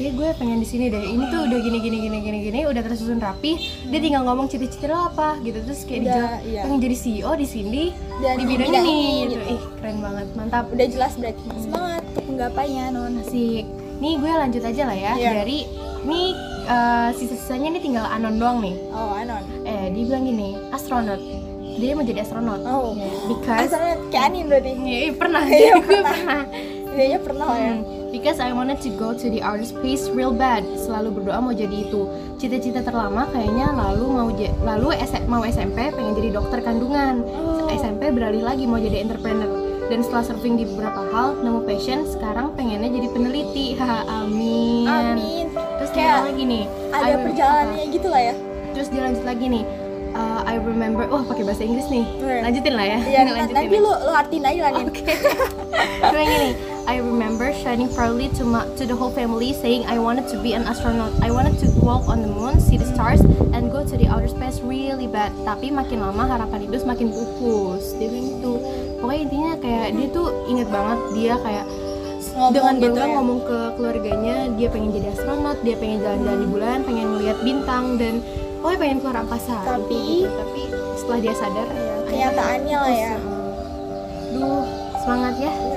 [0.00, 2.80] kayak gue pengen di sini deh ini tuh udah gini gini gini gini gini udah
[2.80, 6.06] tersusun rapi dia tinggal ngomong cita-cita lo apa gitu terus kayak Hmm.
[6.06, 6.60] Udah, dijawab iya.
[6.64, 7.82] pengen jadi CEO di sini
[8.18, 9.28] Dan di bidang, ini, ini, gitu.
[9.30, 9.44] gitu.
[9.50, 13.64] ih keren banget mantap udah jelas berarti semangat untuk penggapainya non Asik.
[14.00, 15.30] Nih gue lanjut aja lah ya Iya.
[15.36, 15.58] dari
[16.00, 16.26] nih
[16.66, 18.72] eh, sisa-sisanya nih tinggal anon doang nih.
[18.90, 21.20] oh Anon Eh dia bilang gini, astronot.
[21.72, 22.60] Dia mau jadi astronot.
[22.62, 25.42] oh Ya, because asalnya kayak Anin berarti Iya, pernah.
[25.44, 26.12] Iya, gue pernah.
[26.14, 26.40] pernah.
[26.92, 30.66] Dia pernah ya Hmm, Because I wanted to go to the outer space real bad.
[30.74, 32.10] Selalu berdoa mau jadi itu.
[32.36, 34.28] Cita-cita terlama kayaknya lalu mau
[34.66, 37.22] lalu S- mau SMP pengen jadi dokter kandungan.
[37.22, 37.70] Oh.
[37.70, 39.46] SMP beralih lagi mau jadi entrepreneur.
[39.86, 43.74] Dan setelah surfing di beberapa hal, nemu passion, sekarang pengennya jadi peneliti.
[43.74, 44.86] Haha, amin.
[44.86, 45.46] amin
[45.78, 46.64] Terus Kayak lagi nih.
[46.90, 48.34] Ada perjalanannya gitu lah ya?
[48.74, 49.64] Terus dia lanjut lagi nih.
[50.10, 52.02] Uh, I remember, wah pakai bahasa Inggris nih.
[52.42, 52.98] Lanjutin lah ya.
[53.02, 53.82] Iya, Lanjutin nanti ya.
[53.82, 54.72] lu lu artiin aja lah.
[54.82, 55.02] Oke.
[56.14, 56.50] Kayak gini.
[56.90, 60.52] I remember shining proudly to ma- to the whole family saying I wanted to be
[60.52, 61.14] an astronaut.
[61.22, 63.22] I wanted to walk on the moon, see the stars,
[63.54, 65.30] and go to the outer space really bad.
[65.46, 67.94] Tapi makin lama harapan itu semakin pupus.
[67.94, 68.52] Dia bilang gitu.
[68.98, 71.66] Pokoknya intinya kayak dia tuh inget banget dia kayak
[72.30, 73.12] Ngomong dengan gitu bangga ya.
[73.12, 77.84] ngomong ke keluarganya dia pengen jadi astronot dia pengen jalan-jalan di bulan pengen ngeliat bintang
[77.96, 78.14] dan
[78.58, 80.30] pokoknya pengen keluar angkasa Tapi- gitu.
[80.30, 80.62] tapi
[80.94, 83.14] setelah dia sadar Iya, kenyataannya lah ya.
[84.30, 84.64] duh
[84.96, 85.69] semangat ya Ya,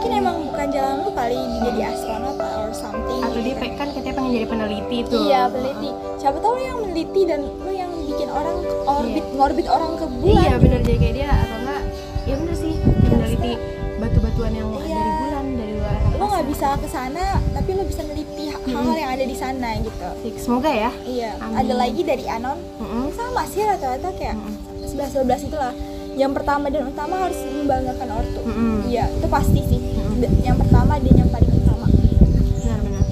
[0.00, 3.20] mungkin emang bukan jalan lu kali jadi astronot or something.
[3.20, 5.20] Atau dia kan katanya pengen jadi peneliti tuh.
[5.20, 5.90] Iya peneliti.
[6.16, 8.56] Siapa tahu lu yang meneliti dan lu yang bikin orang
[8.88, 9.36] orbit Iya.
[9.36, 10.40] ngorbit orang ke bulan.
[10.40, 10.80] Iya bener.
[10.80, 11.80] Jadi kayak dia atau enggak
[12.22, 13.52] ya bener sih peneliti
[13.94, 14.88] batu-batuan yang Iya.
[14.96, 18.96] dari bulan dari luar lu nggak bisa ke sana tapi lu bisa meneliti ha- hal-hal
[18.98, 20.08] yang ada di sana gitu.
[20.38, 20.90] Semoga ya.
[21.02, 21.36] Iya.
[21.38, 21.60] Amin.
[21.60, 22.56] ada lagi dari Anon?
[22.78, 23.12] Mm-mm.
[23.12, 24.56] sama sih rata-rata kayak Mm-mm.
[24.82, 25.76] 11-12 itulah
[26.20, 28.40] yang pertama dan utama harus membanggakan ortu.
[28.42, 28.76] Mm-mm.
[28.86, 29.80] iya itu pasti sih.
[29.80, 30.20] Mm-mm.
[30.20, 31.86] D- yang pertama dan yang paling utama.
[31.88, 33.04] Benar-benar.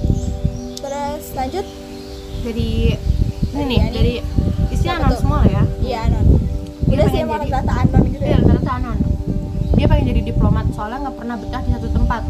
[0.77, 1.65] Terus lanjut.
[2.39, 2.69] Dari
[3.49, 4.13] ini Dari nih dari
[4.69, 5.19] isinya Siapa anon tuh?
[5.19, 5.63] semua lah ya?
[5.81, 6.25] Iya Anon.
[6.79, 8.97] Dia udah sih emang jadi- rata-rata Anon gitu Iya, ya rata-rata anon.
[9.71, 12.21] Dia pengen jadi diplomat soalnya nggak pernah betah di satu tempat.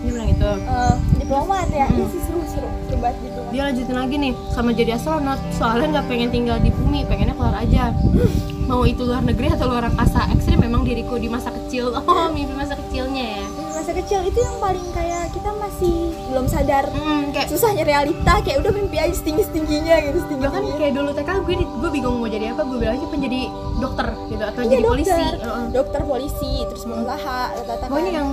[0.00, 1.84] dia bilang itu Eh, diplomat ya?
[1.84, 1.98] Mm-mm.
[1.98, 2.68] iya sih seru seru.
[2.82, 3.50] Seru banget diplomat.
[3.50, 7.56] Dia lanjutin lagi nih sama jadi astronot soalnya nggak pengen tinggal di bumi pengennya keluar
[7.58, 7.82] aja
[8.70, 11.90] mau itu luar negeri atau luar angkasa ekstrim memang diriku di masa kecil.
[12.00, 13.44] Oh mimpi masa kecilnya ya.
[13.72, 16.84] Masa kecil itu yang paling kayak kita masih belum sadar.
[16.88, 21.10] Hmm, kayak susahnya realita kayak udah mimpi aja setinggi tingginya gitu setinggi bahkan kayak dulu
[21.10, 23.40] TK gue gue bingung mau jadi apa gue bilangnya penjadi
[23.76, 24.92] dokter gitu atau Iya, jadi dokter.
[24.92, 25.22] polisi
[25.70, 28.28] dokter polisi terus pengusaha rata-rata pokoknya yang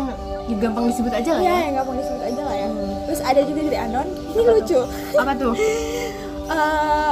[0.47, 1.61] yang gampang disebut aja lah Iya, ya.
[1.71, 2.67] yang mau disebut aja lah ya.
[2.67, 2.93] Hmm.
[3.05, 4.79] Terus ada juga dari Anon, ini Apa lucu.
[5.15, 5.53] apa tuh?
[6.47, 7.11] Eh,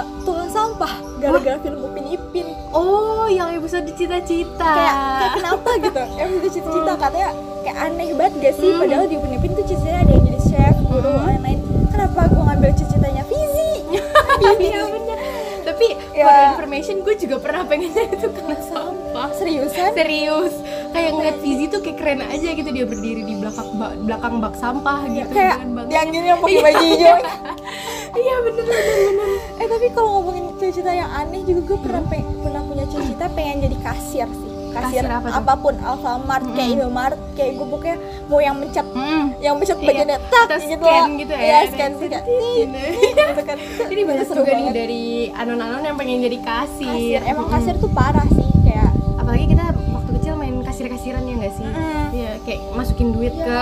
[0.75, 0.91] sampah
[1.23, 2.47] gara-gara film Upin Ipin.
[2.75, 6.01] oh yang episode cita-cita Kayak, kayak kenapa gitu?
[6.35, 7.29] Itu cita-cita katanya
[7.63, 8.69] kayak aneh banget gak sih?
[8.69, 8.83] Hmm.
[8.83, 11.27] Padahal di Upin Ipin tuh cita-citanya ada yang jadi chef, guru, Hmm.
[11.31, 11.59] lain-lain.
[11.87, 13.71] Kenapa gue ngambil cita-citanya Fizi?
[14.59, 15.17] iya bener
[15.65, 16.23] tapi Ya.
[16.23, 19.91] for information gue juga pernah pengen jadi tukang sampah Seriusan?
[19.91, 20.53] serius
[20.91, 24.55] kayak ngeliat Fizi tuh kayak keren aja gitu dia berdiri di belakang bak, belakang bak
[24.55, 27.17] sampah gitu kayak yang gini yang pakai baju hijau.
[28.15, 32.23] iya bener bener bener eh tapi kalau ngomongin cita-cita yang aneh juga gue pernah pe-
[32.37, 34.51] pernah punya cita-cita pengen jadi kasir sih.
[34.67, 35.35] Kasir, Kasir apa tuh?
[35.37, 36.75] apa pun Alfamart kayak Mm-mm.
[36.77, 39.23] Indomaret kayak gue pokoknya mau yang mencet hmm.
[39.39, 39.87] yang mencet Iya.
[39.87, 41.39] bagiannya tak gitu scan gitu ya.
[41.41, 42.79] Iya, scan kayak Gitu.
[42.99, 43.57] gitu kan.
[43.93, 47.19] ini banyak Seru juga nih dari anon-anon yang pengen jadi kasir kasir.
[47.23, 47.55] Emang Mm-mm.
[47.55, 52.05] kasir tuh parah sih kayak apalagi kita waktu kecil main kasir-kasiran ya nggak sih Mm.
[52.13, 53.45] Iya, kayak masukin duit Iya.
[53.45, 53.59] ke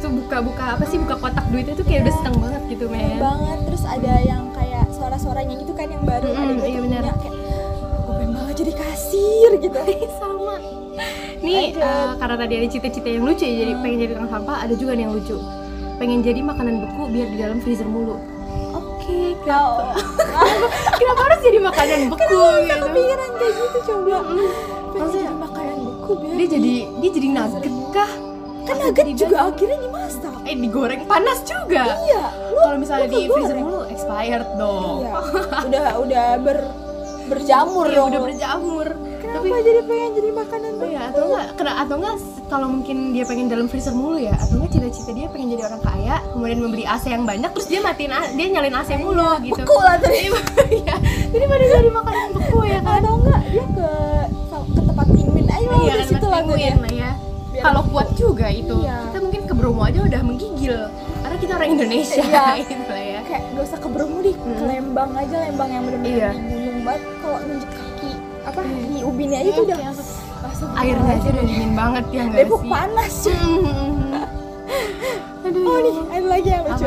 [0.00, 0.96] itu buka-buka apa sih?
[0.96, 3.20] Buka kotak duit itu kayak udah seneng banget gitu men.
[3.20, 3.58] banget.
[3.68, 7.34] Terus ada yang kayak suara-suaranya gitu kan yang baru Mm-mm, ada gue iya punya kayak
[8.00, 9.78] gue pengen banget jadi kasir gitu.
[10.20, 10.56] sama.
[11.40, 14.74] Nih eh, karena tadi ada cita-cita yang lucu ya jadi pengen jadi tukang sampah ada
[14.74, 15.36] juga nih yang lucu.
[16.00, 18.16] Pengen jadi makanan beku biar di dalam freezer mulu.
[18.72, 19.84] Oke Kau.
[21.00, 22.84] Kenapa harus jadi makanan beku Kenapa gitu?
[22.88, 23.78] kepikiran kayak gitu?
[23.84, 24.16] Coba?
[24.24, 28.10] Pengen Maksudnya, jadi makanan beku biar dia jadi dia jadi nugget kah
[28.66, 30.34] kan nugget juga akhirnya dimasak.
[30.44, 32.24] eh digoreng panas juga Iya,
[32.56, 35.14] kalau misalnya di freezer mulu expired dong Iya,
[35.68, 36.58] udah udah ber
[37.28, 38.06] berjamur Iya, dong.
[38.10, 38.86] udah berjamur
[39.20, 42.16] Kenapa tapi jadi pengen jadi makanan Oh ya, atau enggak kena atau enggak
[42.50, 45.82] kalau mungkin dia pengen dalam freezer mulu ya, atau enggak cita-cita dia pengen jadi orang
[45.86, 49.62] kaya, kemudian membeli AC yang banyak, terus dia matiin dia nyalin AC mulu gitu.
[49.62, 50.34] Beku lah tadi.
[50.82, 50.94] Iya,
[51.30, 52.98] jadi pada jadi makanan beku ya kan?
[52.98, 53.88] Atau enggak dia ke
[54.50, 57.10] ke tempat pinguin aja lah Iya, di situ lah ya.
[57.60, 58.96] Biar Kalau kuat juga itu, Iya.
[59.04, 60.76] kita mungkin ke Bromo aja udah menggigil,
[61.20, 62.44] karena kita orang Indonesia Iya.
[62.64, 63.20] gitu lah ya.
[63.22, 64.64] Kayak gak usah ke Bromo deh, ke Mm.
[64.64, 66.30] Lembang aja Lembang yang bener-bener Iya.
[66.32, 67.02] di gunung banget.
[67.20, 68.80] Kalau nunjuk kaki apa Iya.
[68.88, 69.78] di ubinnya aja tuh udah
[70.40, 72.70] langsung Airnya aja udah dingin banget ya Depok sih?
[72.70, 73.36] panas cuy.
[73.36, 74.24] Hmm.
[75.42, 76.86] Aduh, Oh nih, ada lagi yang lucu.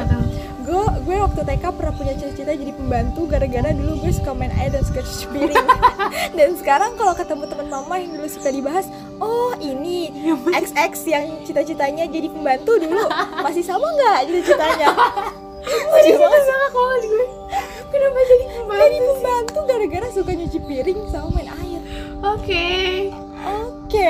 [0.64, 4.72] Gue gue waktu TK pernah punya cita-cita jadi pembantu gara-gara dulu gue suka main air
[4.72, 5.68] dan suka cuci piring.
[6.40, 8.88] dan sekarang kalau ketemu teman mama yang dulu suka dibahas,
[9.20, 10.10] oh ini
[10.48, 13.06] XX yang cita-citanya jadi pembantu dulu
[13.40, 14.90] masih sama nggak cita-citanya?
[15.64, 17.28] Masih sama sama college gue.
[17.88, 18.82] Kenapa jadi pembantu?
[18.84, 21.82] jadi pembantu gara-gara suka nyuci piring sama main air.
[22.20, 22.68] Oke.
[23.44, 24.10] Oke.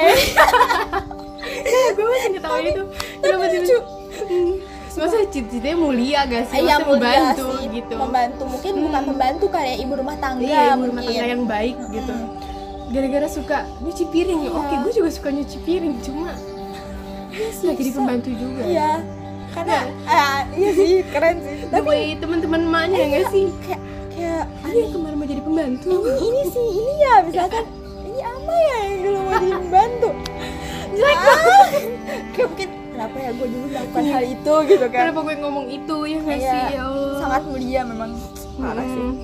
[1.95, 2.83] gue masih ketawa itu.
[3.19, 3.77] Kenapa Tapi lucu.
[4.93, 6.55] Maksudnya cita-citanya mulia gak sih?
[6.55, 7.95] Eh, ya mulia membantu sih, gitu.
[7.97, 9.09] Membantu mungkin bukan Hmm.
[9.09, 12.13] pembantu kayak ibu rumah tangga Iya, ibu rumah tangga yang baik gitu.
[12.13, 12.29] Hmm.
[12.93, 14.41] Gara-gara suka nyuci piring.
[14.43, 14.51] Iya.
[14.53, 16.29] Oke, gue juga suka nyuci piring, cuma
[17.59, 18.61] nggak jadi pembantu juga.
[18.63, 18.91] Iya.
[19.51, 21.57] Karena ah, iya sih keren sih.
[21.73, 23.45] Tapi teman-teman emaknya nggak sih?
[23.61, 25.89] kayak kayak Ada yang kemarin mau jadi pembantu.
[25.89, 27.63] ini ini sih ini ya misalkan
[28.07, 30.09] ini apa ya yang dulu mau jadi pembantu
[30.93, 31.65] Jelek ah,
[32.29, 35.97] kayak mungkin kenapa ya gue dulu melakukan hal itu gitu kan Kenapa gue ngomong itu
[36.03, 36.61] ya nggak Iya, sih?
[36.71, 37.17] Ya Allah.
[37.19, 38.11] sangat mulia memang
[38.55, 39.17] parah sih Hmm.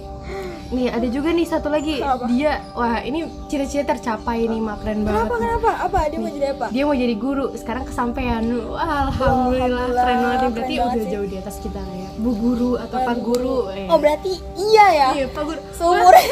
[0.69, 2.29] Nih ada juga nih satu lagi Apa?
[2.29, 5.17] dia wah ini cita-cita tercapai nih mak keren banget.
[5.17, 8.43] kenapa kenapa apa dia mau jadi apa Dia mau jadi guru sekarang kesampaian.
[8.63, 11.11] Wah, alhamdulillah, Alhamdulillah, keren banget nih berarti banget udah sih.
[11.11, 12.09] jauh di atas kita lah ya.
[12.15, 13.57] Bu guru atau Pak guru.
[13.71, 13.87] eh.
[13.87, 15.59] oh berarti iya ya Iya, pak guru.
[15.73, 16.13] seumur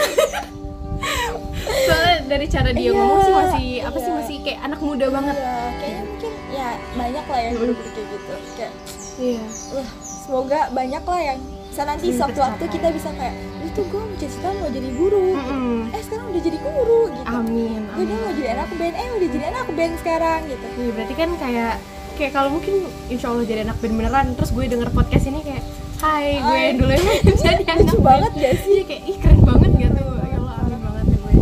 [1.80, 4.18] Soalnya dari cara dia Iya, ngomong sih masih apa sih iya.
[4.18, 5.36] masih kayak anak muda banget.
[5.36, 8.72] Iya, kayaknya mungkin ya banyak lah yang guru-guru kayak gitu kayak
[9.18, 9.44] Iya.
[9.74, 12.76] Wah, semoga banyak lah yang bisa nanti sewaktu-waktu tercapai.
[12.76, 13.36] kita bisa kayak
[13.78, 15.94] itu gue cita-cita mau jadi guru Mm-mm.
[15.94, 17.82] eh sekarang udah jadi guru gitu Amin.
[17.86, 18.18] gue amin.
[18.18, 21.74] mau jadi anak band eh udah jadi anak band sekarang gitu Iya, berarti kan kayak
[22.18, 22.74] kayak kalau mungkin
[23.08, 25.62] insya Allah jadi anak band beneran terus gue denger podcast ini kayak
[25.98, 26.94] Hai, gue dulu
[27.38, 30.02] jadi anak lucu band." banget gak sih Iya kayak ih keren banget gitu.
[30.02, 31.34] Ya Allah, amin banget ya gue.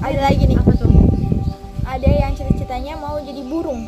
[0.00, 0.90] ada lagi nih Apa tuh?
[1.84, 3.82] ada yang cita-citanya mau jadi burung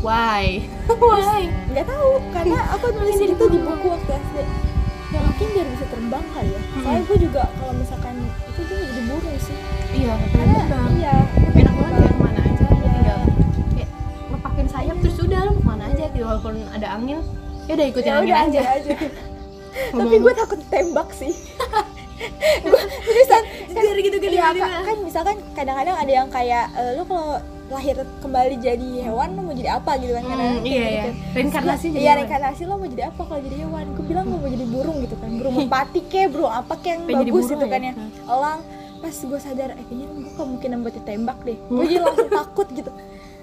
[0.00, 0.44] Why?
[0.92, 1.42] Why?
[1.66, 4.36] nggak tahu karena aku nulis itu di buku waktu SD
[5.10, 6.60] ya mungkin biar bisa terbang kali ya.
[6.62, 6.82] Hmm.
[6.82, 8.14] soalnya gue juga kalau misalkan
[8.46, 9.58] itu gue jadi burung sih.
[9.90, 10.86] Iya, karena terbang.
[10.94, 11.14] iya
[11.50, 12.86] Enak banget ya ke mana aja, Iya.
[12.86, 13.20] tinggal
[13.74, 13.90] kayak
[14.30, 16.24] ngepakin sayap terus udah lo ke mana aja gitu.
[16.24, 17.18] Walaupun ada angin
[17.66, 18.60] ya udah ikutin ya angin udah aja.
[18.78, 18.96] aja.
[19.98, 21.32] Tapi gue takut tembak sih.
[22.60, 23.42] Gue seriusan
[23.72, 27.96] kan, gitu gede iya, kan, kan misalkan kadang-kadang ada yang kayak eh, lu kalau lahir
[28.18, 30.24] kembali jadi hewan lu mau jadi apa gitu kan?
[30.26, 31.04] Kadang Hmm, iya ya
[31.38, 33.84] reinkarnasi jadi iya reinkarnasi lo mau jadi apa kalau jadi hewan?
[33.94, 35.30] Gue bilang gue mau jadi burung gitu kan.
[35.38, 37.92] Burung merpati kek burung apa kek yang Pengen bagus gitu kan ya?
[37.94, 38.04] ya.
[38.26, 38.60] Elang
[39.00, 41.58] pas gue sadar eh kayaknya gue kemungkinan buat ditembak deh.
[41.70, 42.92] Gue jadi langsung takut gitu.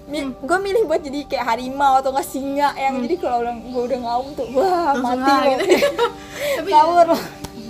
[0.08, 0.32] Hmm.
[0.40, 4.00] gue milih buat jadi kayak harimau atau nggak singa yang jadi kalau udah gue udah
[4.08, 5.66] ngaum tuh wah Langsung mati ah, lo gitu.
[6.64, 7.18] tapi kabur lo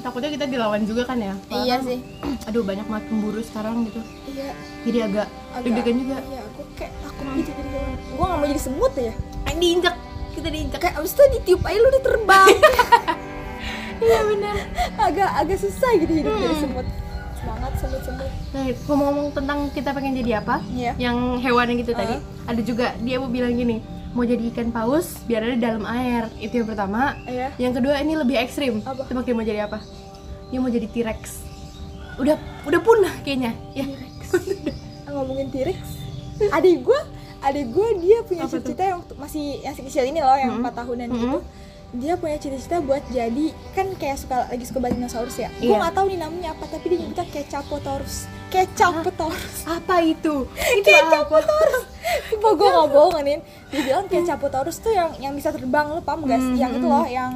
[0.07, 1.35] takutnya kita dilawan juga kan ya?
[1.51, 1.99] Iya sih.
[2.47, 3.99] Aduh banyak banget pemburu sekarang gitu.
[4.31, 4.55] Iya.
[4.87, 5.27] Jadi agak
[5.61, 6.17] deg-degan juga.
[6.23, 6.91] iya gue kayak
[7.37, 7.97] jadi hewan.
[8.09, 9.13] Gue nggak mau jadi semut ya.
[9.45, 9.95] Yang diinjak
[10.33, 10.79] kita diinjak.
[10.79, 12.47] Kayak abis itu ditiup aja lu udah terbang.
[13.97, 14.55] Iya benar.
[14.95, 16.43] Agak agak susah gitu hidup Hmm.
[16.43, 16.87] jadi semut
[17.33, 20.61] semangat semut semut nah ngomong-ngomong tentang kita pengen jadi apa?
[20.67, 20.91] Iya.
[20.99, 21.99] yang hewan yang gitu Ah.
[22.01, 22.15] tadi
[22.45, 26.29] ada juga dia mau bilang gini mau jadi ikan paus biar ada di dalam air.
[26.37, 27.17] Itu yang pertama.
[27.23, 27.53] Iya.
[27.57, 28.73] Yang kedua ini lebih ekstrim.
[28.81, 29.05] Apa?
[29.05, 29.81] tebak dia mau jadi apa?
[30.47, 31.21] Dia mau jadi T-Rex.
[32.17, 33.57] Udah udah punah kayaknya.
[33.73, 33.85] Ya
[35.17, 35.79] ngomongin T-Rex.
[36.49, 36.99] Adik gue
[37.37, 41.07] adik gue dia punya Apa cita-cita yang masih yang kecil ini loh yang empat tahunan
[41.07, 41.19] Mm-mm.
[41.19, 41.39] gitu.
[41.93, 45.49] Dia punya cita-cita buat jadi kan kayak suka lagi suka banget dinosaurus ya?
[45.55, 45.79] Gue Iya.
[45.79, 48.15] nggak tahu nih namanya apa tapi dia nyebutnya kecapotaurus
[48.47, 50.35] kecapotaurus apa itu?
[50.79, 50.99] Itu apa?
[51.23, 51.85] Kecapotaurus
[52.27, 56.39] Sumpah gue gak bohongin dia bilang kecapotaurus tuh yang yang bisa terbang lo paham gak
[56.39, 56.93] Hmm, yang itu hmm.
[56.93, 57.31] loh yang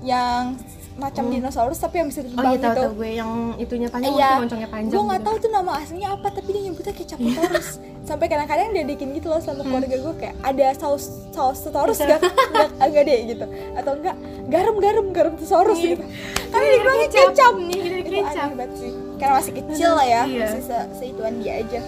[0.00, 0.56] yang
[0.96, 2.80] macam dinosaurus tapi yang bisa oh terbang iya tahu gitu.
[2.80, 5.28] tahu gue yang itunya panjang Iya, waktu loncongnya panjang gue nggak gitu.
[5.28, 7.68] tahu tuh nama aslinya apa tapi dia nyebutnya kecapotaurus
[8.02, 9.46] sampai kadang-kadang dia bikin gitu loh Hmm.
[9.46, 13.44] sama keluarga gue kayak ada saus saus tesaurus gak enggak enggak deh gitu.
[13.74, 15.90] Atau enggak garam garam garam tesaurus Iya.
[15.92, 16.04] gitu
[16.46, 17.54] karena dia bilangnya kecap.
[17.58, 18.36] nih itu kecap.
[18.38, 18.92] aneh banget sih.
[19.16, 20.40] Karena masih kecil lah ya Iya.
[20.46, 21.80] masih se seituan dia aja.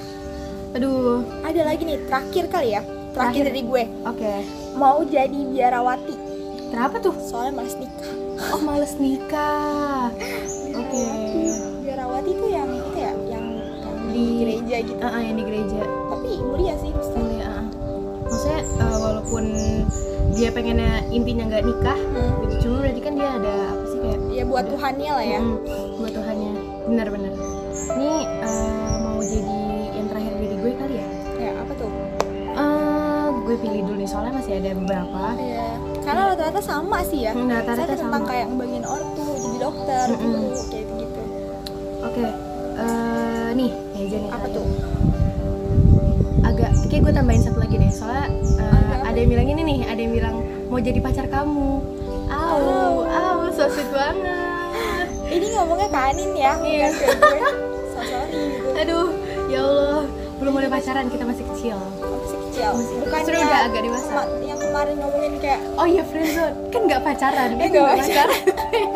[0.70, 1.24] Aduh.
[1.40, 2.82] Ada lagi nih terakhir kali ya.
[3.08, 3.44] Terakhir Terakhir.
[3.46, 3.82] dari gue.
[4.04, 4.32] Oke.
[4.74, 6.14] Mau jadi biarawati.
[6.68, 7.16] Kenapa tuh?
[7.16, 10.10] Soalnya males nikah oh males nikah.
[10.70, 11.04] Oke.
[11.82, 13.44] Biarawati tuh yang itu ya yang,
[13.80, 15.00] yang di Di- gereja gitu.
[15.00, 15.80] Ah, ah, yang di gereja.
[16.08, 17.64] Tapi mulia sih Mulia, ah.
[18.22, 19.44] maksudnya eh, walaupun
[20.30, 22.46] dia pengennya intinya nggak nikah Hmm.
[22.46, 25.40] gitu cuma berarti kan dia ada apa sih kayak ya buat Tuhannya lah ya.
[25.40, 25.56] Mm,
[25.96, 26.52] buat Tuhannya.
[26.86, 27.32] Benar-benar
[27.90, 29.58] ini eh, mau jadi
[29.92, 31.08] yang terakhir dari gue kali ya?
[31.38, 31.90] Ya apa tuh?
[32.52, 35.22] Eh, gue pilih dulu nih soalnya masih ada beberapa.
[35.36, 35.66] Ya
[36.08, 37.32] karena rata-rata sama sih ya.
[37.32, 38.30] Hmm, rata-rata Misalnya tentang sama.
[38.30, 40.20] kayak ngebagiin ortu jadi dokter Mm-mm.
[40.24, 41.22] guru kayak gitu.
[42.00, 42.24] Oke
[42.78, 44.30] eh, nih ya nih.
[44.30, 44.66] Apa tuh?
[46.40, 47.90] Agak kayak gue tambahin satu lagi deh.
[47.90, 51.70] Soalnya eh, Ada yang bilang ini nih ada yang bilang mau jadi pacar kamu.
[52.28, 52.60] Au,
[53.02, 55.06] au, so sweet banget.
[55.28, 56.88] Ini ngomongnya ke Anin ya Iya.
[56.88, 57.40] bukan ke gue.
[57.88, 58.32] So sorry.
[58.32, 59.06] Gitu Aduh,
[59.48, 60.02] ya Allah,
[60.38, 61.76] belum boleh pacaran, kita masih kecil.
[61.98, 64.20] masih kecil bukan sudah udah agak dewasa.
[64.40, 66.54] yang kemarin ngomongin kayak Oh iya, friendzone.
[66.68, 68.40] Kan nggak pacaran, Eh, kan nggak pacaran.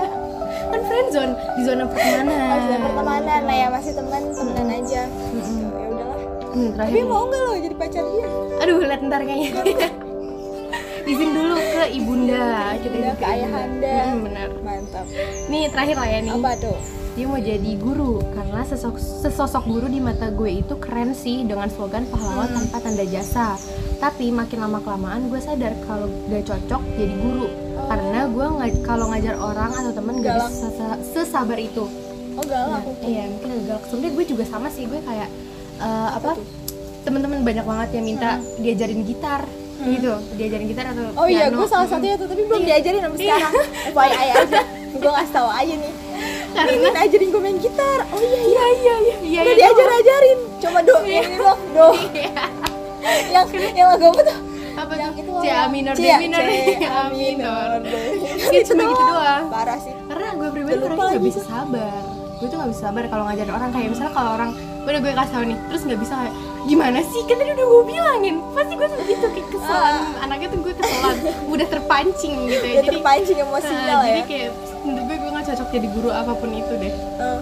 [0.73, 2.49] kan friendzone di zona pertemanan.
[2.51, 5.61] masih pertemanan lah ya masih teman temenan aja Mm-mm.
[5.71, 9.51] ya udahlah Hmm, tapi mau nggak lo jadi pacar dia Aduh, lihat ntar kayaknya.
[11.03, 13.95] Izin dulu ke ibunda, kita Ibunda, izin ke ayahanda.
[14.07, 14.49] Mm, benar.
[14.61, 15.07] mantap
[15.49, 16.33] Nih terakhir lah ya nih.
[16.33, 16.77] apa tuh
[17.13, 21.69] Dia mau jadi guru karena sesosok, sesosok guru di mata gue itu keren sih dengan
[21.69, 22.57] slogan pahlawan Hmm.
[22.63, 23.61] tanpa tanda jasa.
[23.99, 27.87] Tapi makin lama kelamaan gue sadar kalau gak cocok jadi guru Oh.
[27.87, 31.85] karena gue nggak kalau ngajar orang atau temen gak bisa sesa- sesabar itu.
[32.33, 33.85] oh galak Nah, iya mungkin galak.
[33.85, 35.29] Sebenarnya gue juga sama sih gue kayak
[35.79, 36.33] eh, apa?
[36.33, 36.47] tuh?
[37.03, 39.45] Temen-temen banyak banget yang minta diajarin gitar
[39.83, 41.59] gitu, diajarin gitar atau Oh iya, piano.
[41.59, 42.69] gue salah satunya tuh, tapi belum Iya.
[42.73, 43.53] diajarin sampai sekarang.
[43.93, 44.61] FYI aja,
[44.95, 45.93] gue ngasih tahu aja nih.
[46.53, 48.01] Karena- Ingin ajarin gue main gitar.
[48.07, 48.63] Oh iya iya.
[48.63, 49.41] Iya iya iya.
[49.41, 50.39] Udah iya, diajar ajarin.
[50.59, 51.87] Coba do, yang ini loh, do.
[52.13, 52.33] Iya.
[53.31, 54.39] yang yang lagu apa tuh?
[54.73, 55.23] Apa Yang tuh?
[55.23, 55.33] itu.
[55.39, 57.69] C A minor, D C- minor, C A minor.
[57.83, 57.95] D.
[58.49, 59.45] Ya, cuma gitu doang.
[59.49, 59.95] Parah sih.
[60.03, 62.03] karena gue pribadi orangnya nggak lagi bisa sabar
[62.35, 64.51] gue tuh nggak bisa sabar kalau ngajarin orang kayak misalnya kalau orang
[64.83, 66.35] udah gue kasih tau nih terus nggak bisa kayak
[66.65, 70.59] gimana sih kan tadi udah gue bilangin pasti gue tuh gitu kayak keselan anaknya tuh
[70.61, 74.25] gue keselan udah terpancing gitu ya Udah terpancing emosinya nah, lah jadi ya.
[74.27, 74.51] kayak
[75.55, 77.39] cocok jadi guru apa pun itu deh Eh,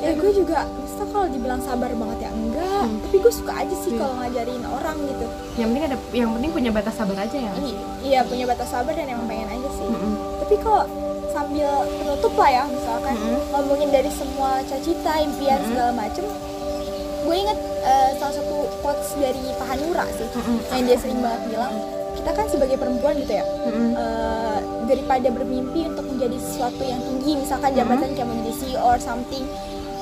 [0.00, 2.82] ya gue juga, maksudnya kalau dibilang sabar banget ya enggak.
[2.82, 2.96] Hmm.
[3.02, 4.00] Tapi gue suka aja sih Iya.
[4.00, 5.26] kalau ngajarin orang gitu.
[5.52, 8.92] yang penting ada yang penting punya batas sabar aja ya I- Iya punya batas sabar
[8.92, 9.84] dan emang pengen aja sih.
[9.84, 10.14] Mm-mm.
[10.40, 10.84] tapi kok
[11.30, 13.38] sambil penutup lah ya misalkan Mm-mm.
[13.50, 15.68] ngomongin dari semua cita-cita impian Mm-mm.
[15.68, 16.24] segala macem
[17.20, 20.56] gue inget eh, salah satu quotes dari Pak Hanura sih Mm-mm.
[20.70, 21.74] yang dia sering banget bilang
[22.20, 23.90] kita kan sebagai perempuan gitu ya Mm-mm.
[23.92, 29.44] eh, daripada bermimpi untuk menjadi sesuatu yang tinggi misalkan jabatan kayak menjadi CEO or something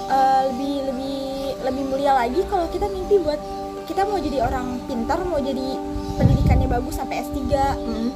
[0.07, 1.18] eh, lebih lebih
[1.61, 3.40] lebih mulia lagi kalau kita mimpi buat
[3.85, 5.78] kita mau jadi orang pintar mau jadi
[6.14, 8.09] pendidikannya bagus sampai S3 Mm-mm.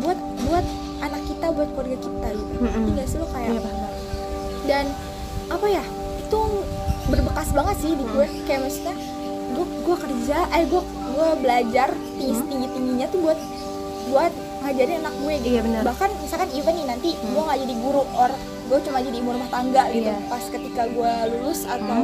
[0.00, 0.66] buat buat
[1.00, 2.52] anak kita buat keluarga kita gitu
[2.90, 3.90] nggak sih lo kayak Iya, paham.
[4.62, 4.84] dan
[5.48, 5.84] apa ya
[6.20, 6.40] itu
[7.06, 8.94] berbekas banget sih di gue kayak maksudnya
[9.50, 12.48] gue gue kerja eh gue gue belajar tinggi Hmm.
[12.48, 13.38] tinggi tingginya tuh buat
[14.06, 15.82] buat ngajarin anak gue gitu Iya benar.
[15.84, 17.30] bahkan misalkan even nih nanti Hmm.
[17.30, 18.30] gue nggak jadi guru or
[18.66, 20.16] gue cuma jadi ibu rumah tangga gitu Iya.
[20.26, 22.00] pas ketika gue lulus atau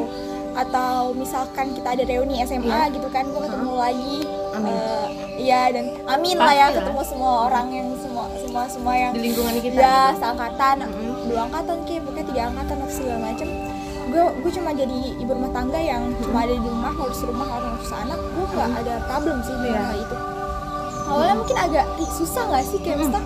[0.56, 2.90] atau misalkan kita ada reuni SMA Iya.
[2.90, 4.18] gitu kan gue ketemu lagi
[4.50, 4.72] Amin.
[4.72, 5.06] eh,
[5.38, 6.68] iya dan amin lah ya lah.
[6.74, 9.76] ketemu semua orang yang semua semua semua yang Di lingkungan kita.
[9.76, 11.28] ya seangkatan Mm-mm.
[11.28, 13.48] dua angkatan kayak pokoknya tiga angkatan atau segala macem
[14.16, 17.70] gue gue cuma jadi ibu rumah tangga yang cuma ada di rumah ngurus rumah orang
[17.70, 18.20] ngurus anak.
[18.33, 19.85] Gue nggak ada problem sih dengan Iya.
[19.85, 20.16] hal itu.
[21.07, 22.79] Awalnya mungkin agak susah nggak sih?
[22.81, 23.02] Kayak Mm.
[23.05, 23.22] misalnya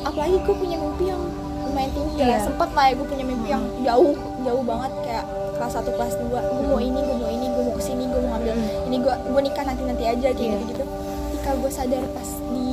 [0.00, 1.22] apalagi gue punya mimpi yang
[1.60, 2.24] lumayan tinggi ya.
[2.24, 2.38] Iya.
[2.40, 4.92] sempet lah ya gue punya mimpi yang jauh jauh banget.
[5.02, 8.02] Kayak kelas 1 kelas 2 gue mau ini gue mau ini gue mau ke sini
[8.06, 8.54] gue mau ngambil
[8.86, 10.56] ini gue gue nikah nanti nanti aja kayak Iya.
[10.56, 10.84] gitu gitu
[11.30, 12.68] ketika gue sadar pas di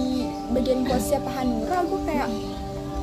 [0.49, 2.27] bagian posnya Pak Hanura gue kayak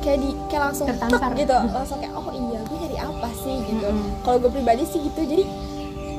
[0.05, 1.33] kayak di kayak langsung Tertampar.
[1.33, 4.21] gitu langsung kayak oh iya gue nyari apa sih gitu Mm-mm.
[4.21, 5.43] kalau gue pribadi sih gitu jadi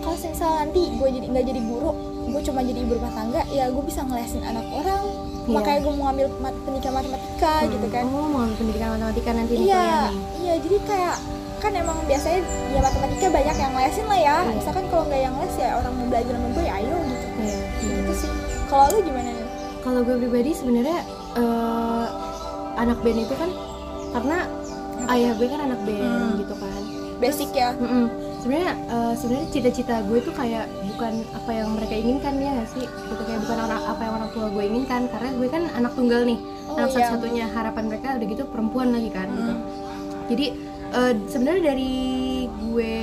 [0.00, 1.90] kalau misal nanti gue jadi nggak jadi guru
[2.26, 5.04] gue cuma jadi ibu rumah tangga ya gue bisa ngelesin anak orang
[5.46, 5.54] Iya.
[5.54, 7.70] makanya gue mau ngambil mat- pendidikan matematika Hmm.
[7.70, 10.18] gitu kan Oh, mau ambil pendidikan matematika nanti iya nih.
[10.36, 11.16] iya jadi kayak
[11.56, 14.52] kan emang biasanya ya matematika banyak yang lesin lah ya Iya.
[14.52, 17.58] misalkan kalau nggak yang les ya orang mau belajar sama gue ya ayo gitu Iya.
[17.78, 17.94] iya.
[17.96, 18.30] gitu sih
[18.66, 19.46] kalau lu gimana nih
[19.78, 20.98] Kalau gue pribadi sebenarnya
[21.36, 22.06] eh,
[22.76, 23.50] anak band itu kan
[24.08, 24.38] karena
[25.08, 26.36] ayah gue kan anak band Hmm.
[26.38, 26.82] gitu kan.
[27.16, 28.06] basic ya Mm-mm.
[28.38, 32.84] Sebenarnya eh, sebenarnya cita-cita gue tuh kayak bukan apa yang mereka inginkan ya nggak sih?
[32.84, 36.22] Gitu kayak bukan orang apa yang orang tua gue inginkan karena gue kan anak tunggal
[36.22, 36.38] nih.
[36.66, 36.94] Oh, anak iya.
[37.08, 39.50] satu-satunya harapan mereka udah gitu perempuan lagi kan gitu.
[39.50, 39.64] Hmm.
[40.28, 40.46] Jadi
[40.92, 41.94] eh, sebenarnya dari
[42.46, 42.94] gue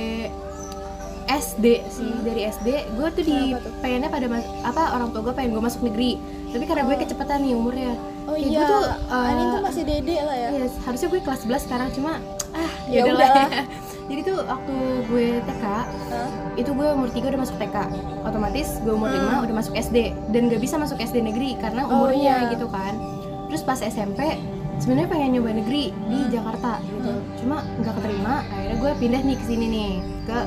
[1.26, 3.72] SD sih dari SD gue tuh di tuh?
[3.80, 6.20] pengennya pada mas- apa orang tua gue pengen gue masuk negeri
[6.52, 7.00] tapi karena gue Oh.
[7.00, 7.92] kecepatan nih umurnya
[8.24, 11.20] oh Kayak iya gue tuh, eh, Anin tuh masih dede lah ya ya harusnya gue
[11.20, 12.12] kelas 11 sekarang cuma
[12.52, 13.48] ah Ya ya udahlah.
[13.48, 13.62] ya.
[14.08, 14.74] jadi tuh waktu
[15.06, 16.28] gue TK Hah?
[16.54, 17.76] itu gue umur 3 udah masuk TK
[18.22, 19.40] otomatis gue umur Hmm.
[19.40, 19.96] 5 udah masuk SD
[20.28, 22.52] dan gak bisa masuk SD negeri karena Oh, umurnya iya.
[22.52, 22.92] gitu kan
[23.46, 24.20] terus pas SMP
[24.76, 27.24] sebenarnya pengen nyoba negeri di Jakarta gitu Hmm.
[27.36, 29.92] cuma nggak keterima akhirnya gue pindah nih ke sini nih
[30.24, 30.38] ke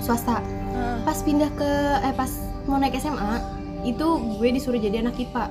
[0.00, 0.96] swasta Hah.
[1.02, 2.30] pas pindah ke eh pas
[2.64, 3.32] mau naik SMA
[3.84, 5.44] itu gue disuruh jadi anak IPA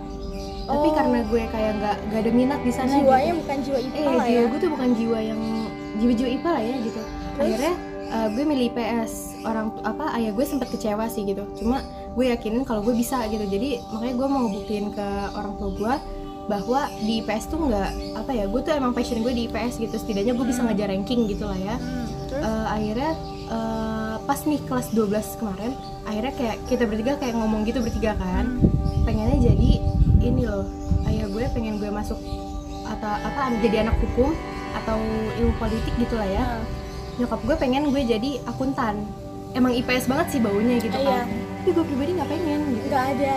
[0.68, 0.94] tapi Oh.
[0.94, 3.40] karena gue kayak nggak nggak ada minat di sana jiwanya gitu.
[3.40, 4.42] bukan jiwa IPA eh lah jiwa ya?
[4.46, 5.42] gue tuh bukan jiwa yang
[5.98, 7.00] jiwa-jiwa IPA lah ya gitu.
[7.00, 7.40] Terus?
[7.40, 7.74] akhirnya
[8.08, 11.44] eh, gue milih IPS orang apa ayah gue sempet kecewa sih gitu.
[11.56, 13.44] Cuma gue yakinin kalau gue bisa gitu.
[13.44, 15.94] Jadi makanya gue mau ngebuktiin ke orang tua gue
[16.48, 19.96] bahwa di IPS tuh nggak apa ya gue tuh emang passion gue di IPS gitu.
[19.96, 20.68] Setidaknya gue bisa Hmm.
[20.68, 21.76] ngejar ranking gitu lah ya.
[21.76, 22.42] Hmm, terus?
[22.42, 23.12] Eh, akhirnya
[23.48, 25.72] eh, pas nih kelas 12 kemarin
[26.04, 28.60] akhirnya kayak kita bertiga kayak ngomong gitu bertiga kan.
[29.04, 29.72] Pengennya jadi
[30.28, 30.66] ini loh
[31.06, 32.20] ayah gue pengen gue masuk
[32.86, 34.32] atau apa jadi anak hukum
[34.74, 34.98] atau
[35.34, 36.62] ilmu politik gitu lah ya Nah,
[37.18, 39.02] nyokap gue pengen gue jadi akuntan
[39.52, 41.24] emang IPS banget sih baunya gitu Iya.
[41.24, 43.36] kan tapi gue pribadi nggak pengen gitu nggak ada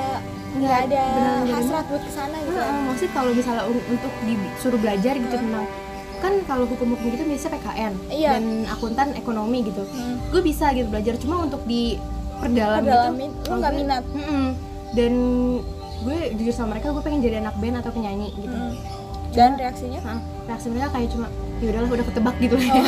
[0.53, 1.05] nggak ada
[1.41, 5.15] jadi hasrat buat ke sana gitu ya Heeh, maksudnya kalau misalnya un- untuk disuruh belajar
[5.17, 5.43] gitu Hmm.
[5.43, 5.67] tentang
[6.21, 8.31] kan kalau hukum-hukum gitu biasa PKN Iya.
[8.37, 10.21] dan akuntan ekonomi gitu Hmm.
[10.29, 11.97] gue bisa gitu belajar cuma untuk di
[12.37, 13.09] perdalam gitu
[13.47, 14.47] lu nggak minat Mm-mm.
[14.93, 15.13] dan
[16.01, 18.75] gue jujur sama mereka gue pengen jadi anak band atau penyanyi gitu Hmm.
[19.31, 21.27] dan reaksinya Heeh, reaksi mereka kayak cuma
[21.59, 22.87] ya udahlah udah ketebak gitu Oh.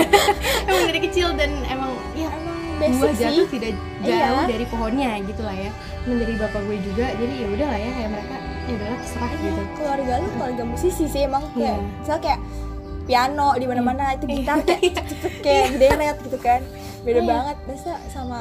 [0.68, 4.44] emang dari kecil dan emang ya emang buah basic sih jatuh tidak jauh Iya.
[4.48, 5.70] dari pohonnya gitu lah ya
[6.04, 9.62] dari bapak gue juga jadi ya udahlah ya kayak mereka ya udahlah terserah Iya, gitu
[9.74, 11.76] keluarga lu keluarga musisi sih emang kayak Iya.
[12.00, 12.40] misal kayak
[13.04, 15.02] piano di mana-mana itu gitar kayak Iya.
[15.40, 16.60] kayak deret gitu kan
[17.02, 17.28] beda Iya.
[17.28, 18.40] banget biasa sama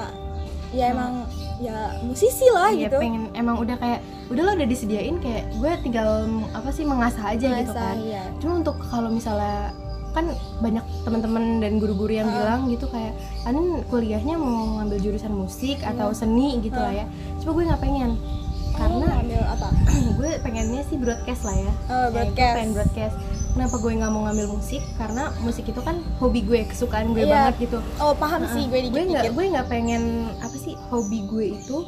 [0.71, 2.97] ya emang ya musisi lah Iya, gitu.
[2.99, 7.69] pengen emang udah kayak udahlah udah disediain kayak gue tinggal apa sih mengasah aja gitu
[7.69, 7.95] Masa, kan.
[7.99, 8.23] iya.
[8.37, 9.69] cuma untuk kalau misalnya
[10.11, 12.33] kan banyak teman-teman dan guru-guru yang Ah.
[12.35, 13.13] bilang gitu kayak
[13.43, 17.05] Anin kuliahnya mau ngambil jurusan musik atau seni gitu lah ya.
[17.41, 18.11] Cuma gue nggak pengen
[18.73, 19.67] Oh, karena ngambil apa?
[20.17, 21.71] gue pengennya sih broadcast lah ya.
[21.87, 22.53] Oh, broadcast.
[22.55, 23.15] pengen broadcast.
[23.53, 24.81] Kenapa gue nggak mau ngambil musik?
[24.95, 27.53] Karena musik itu kan hobi gue kesukaan gue Iya.
[27.53, 27.77] banget gitu.
[27.97, 30.03] Oh paham sih gue gue nggak gue nggak pengen
[30.39, 31.85] apa sih hobi gue itu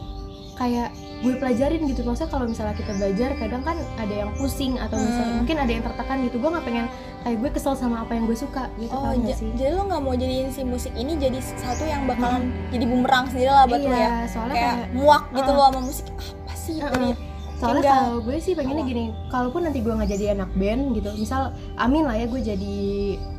[0.56, 2.06] kayak gue pelajarin gitu.
[2.06, 5.38] Maksudnya kalau misalnya kita belajar kadang kan ada yang pusing atau misalnya Hmm.
[5.42, 6.38] mungkin ada yang tertekan gitu.
[6.38, 6.86] Gue nggak pengen
[7.26, 9.50] kayak gue kesel sama apa yang gue suka gitu Oh, sih?
[9.52, 13.50] jadi lo nggak mau jadiin si musik ini jadi satu yang bakalan jadi bumerang sendiri
[13.50, 13.98] lah buat lo ya?
[13.98, 15.58] iya soalnya kayak kayak muak gitu uh.
[15.58, 16.06] lo sama musik.
[16.06, 16.76] Apa sih.
[16.76, 17.14] Jadi,
[17.56, 21.08] soalnya Tinggal- kalau gue sih pengennya gini kalaupun nanti gue nggak jadi anak band gitu
[21.16, 21.42] misal
[21.78, 22.76] amin lah ya gue jadi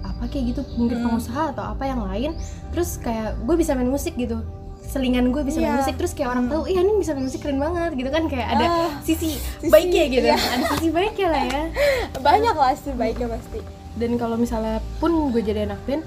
[0.03, 1.07] apa kayak gitu mungkin Hmm.
[1.07, 2.33] pengusaha atau apa yang lain
[2.72, 4.41] terus kayak gue bisa main musik gitu
[4.83, 5.79] selingan gue bisa main Iya.
[5.79, 8.49] musik terus kayak orang tahu iya ini bisa main musik keren banget gitu kan kayak
[8.51, 10.39] ada Ah, sisi, sisi, baiknya gitu iya.
[10.41, 11.62] ada sisi baiknya lah ya
[12.24, 13.61] banyak lah sih baiknya pasti
[13.93, 16.01] dan kalau misalnya pun gue jadi anak band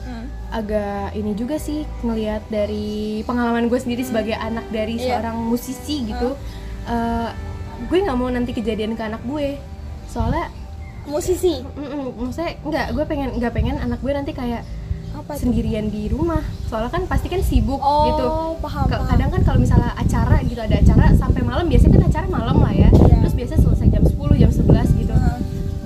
[0.49, 5.21] agak ini juga sih ngelihat dari pengalaman gue sendiri sebagai anak dari Iya.
[5.21, 6.33] seorang musisi gitu
[6.89, 7.29] Eh,
[7.85, 9.61] gue nggak mau nanti kejadian ke anak gue.
[10.09, 10.49] Soalnya
[11.05, 11.61] musisi?
[11.61, 14.65] Mm-mm, maksudnya nggak gue pengen nggak pengen anak gue nanti kayak
[15.13, 16.41] apa sendirian di rumah.
[16.65, 18.25] Soalnya kan pasti kan sibuk oh gitu.
[18.65, 19.05] paham paham.
[19.05, 22.73] kadang kan kalau misalnya acara gitu ada acara sampai malam biasanya kan acara malam lah
[22.73, 22.89] ya.
[22.89, 23.15] Iya.
[23.21, 25.13] terus biasanya selesai jam 10 jam 11 gitu.
[25.13, 25.37] Heeh.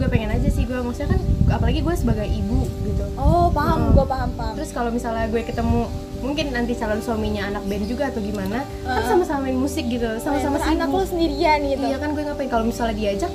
[0.03, 3.03] Gue pengen aja sih gue maksudnya kan apalagi gue sebagai ibu gitu.
[3.15, 3.95] Oh paham Heeh.
[3.95, 4.53] gue paham paham.
[4.53, 5.87] Terus kalau misalnya gue ketemu
[6.19, 9.07] mungkin nanti calon suaminya anak band juga atau gimana kan Heeh.
[9.07, 10.99] sama-sama main musik gitu sama-sama Terus anak sibuk.
[10.99, 11.83] lo sendirian gitu.
[11.85, 12.49] Iya kan gue ngapain?
[12.49, 13.31] Kalau misalnya diajak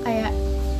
[0.00, 0.30] kayak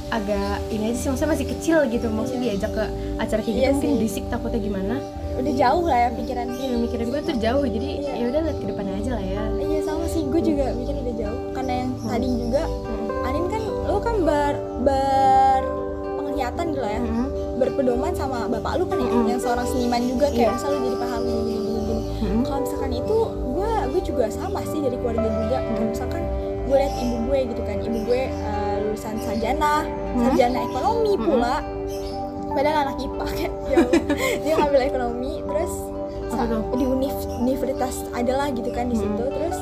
[0.06, 2.06] agak ini aja sih maksudnya masih kecil gitu.
[2.06, 2.84] Maksudnya diajak ke
[3.16, 3.98] acara kayak gitu Iya mungkin sih.
[3.98, 4.94] berisik takutnya gimana.
[5.36, 6.46] Udah jauh lah ya pikiran.
[6.48, 8.12] Iya mikirin gue tuh jauh jadi Iya.
[8.14, 9.42] ya udah lihat ke depannya aja lah ya.
[9.58, 10.22] Iya sama sih.
[10.24, 11.40] Gue juga mikir udah jauh.
[11.50, 13.26] Karena yang tadi juga Mm-mm.
[13.26, 14.54] Anin kan lo kan ber
[14.86, 15.60] ber
[16.16, 17.26] penglihatan gitu ya Mm-mm.
[17.56, 19.26] berpedoman sama bapak lu kan ya Mm-mm.
[19.26, 20.54] yang seorang seniman juga kayak Iya.
[20.54, 22.02] misal lu jadi paham gini gini gini, gini.
[22.22, 22.42] Mm-mm.
[22.44, 23.16] kalau misalkan itu
[23.48, 26.22] gue gue juga sama sih dari keluarga juga kayak misalkan
[26.62, 30.22] gue liat ibu gue gitu kan ibu gue eh, lulusan sarjana Hmm.
[30.24, 31.26] sarjana ekonomi Mm-mm.
[31.26, 31.56] pula
[32.48, 33.78] padahal anak IPA kayak ya
[34.38, 35.72] dia ngambil ekonomi terus
[36.70, 39.12] di univ- universitas adalah gitu kan di Mm-mm.
[39.12, 39.56] situ terus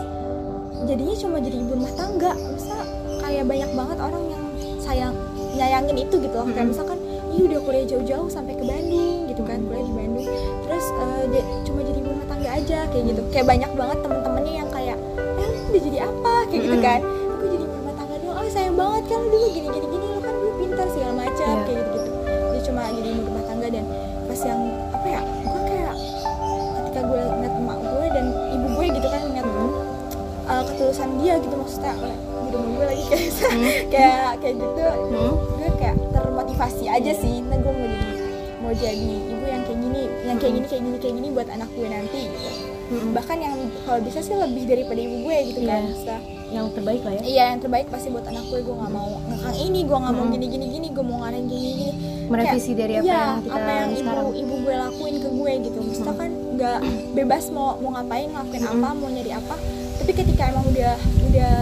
[0.85, 2.75] jadinya cuma jadi ibu rumah tangga masa
[3.19, 4.34] kayak banyak banget orang yang
[4.85, 5.17] sayang
[5.57, 6.47] nyayangin itu gitu loh.
[6.53, 6.99] Kayak misalkan
[7.33, 10.29] ih udah kuliah jauh-jauh sampai ke Bandung gitu kan kuliah di Bandung.
[10.69, 13.23] Terus eh, dia cuma jadi ibu rumah tangga aja kayak gitu.
[13.33, 14.97] Kayak banyak banget temen-temennya yang kayak
[15.41, 16.35] eh udah jadi apa?
[16.53, 17.01] Kayak gitu kan.
[17.05, 18.37] Aku jadi ibu rumah tangga doang.
[18.37, 21.49] Oh sayang banget kan lu dulu gini gini gini lu kan dulu pintar segala macam
[21.49, 21.65] Iya.
[21.65, 22.11] kayak gitu gitu
[22.55, 23.85] dia cuma jadi ibu rumah tangga dan
[24.25, 24.61] pas yang
[24.95, 25.95] apa ya gue kayak
[26.79, 29.49] ketika gue ngeliat emak gue dan ibu gue gitu kan ngeliat
[30.45, 31.95] uh, ketulusan dia gitu maksudnya
[32.55, 33.63] rumah gue lagi kayak Mm.
[33.89, 35.33] kayak kayak gitu Mm-mm.
[35.55, 38.11] gue kayak termotivasi aja sih nah gue mau jadi
[38.57, 38.97] mau jadi
[39.29, 42.21] ibu yang kayak gini yang kayak gini kayak gini kayak gini buat anak gue nanti
[42.27, 42.51] gitu
[42.85, 43.11] Mm-mm.
[43.13, 45.91] bahkan yang kalau bisa sih lebih daripada ibu gue gitu kan Iya.
[45.91, 46.17] Bisa.
[46.47, 49.57] yang terbaik lah ya iya yang terbaik pasti buat anak gue gue nggak mau ngekang
[49.59, 50.33] ini gue nggak mau Mm.
[50.33, 51.93] gini gini gini gue mau ngarahin gini gini
[52.25, 55.29] merevisi dari apa Iya, yang kita apa yang alami ibu sekarang ibu gue lakuin ke
[55.31, 56.79] gue gitu maksudnya kan nggak
[57.13, 59.57] bebas mau mau ngapain ngelakuin apa mau nyari apa
[59.95, 60.93] tapi ketika emang udah
[61.25, 61.55] udah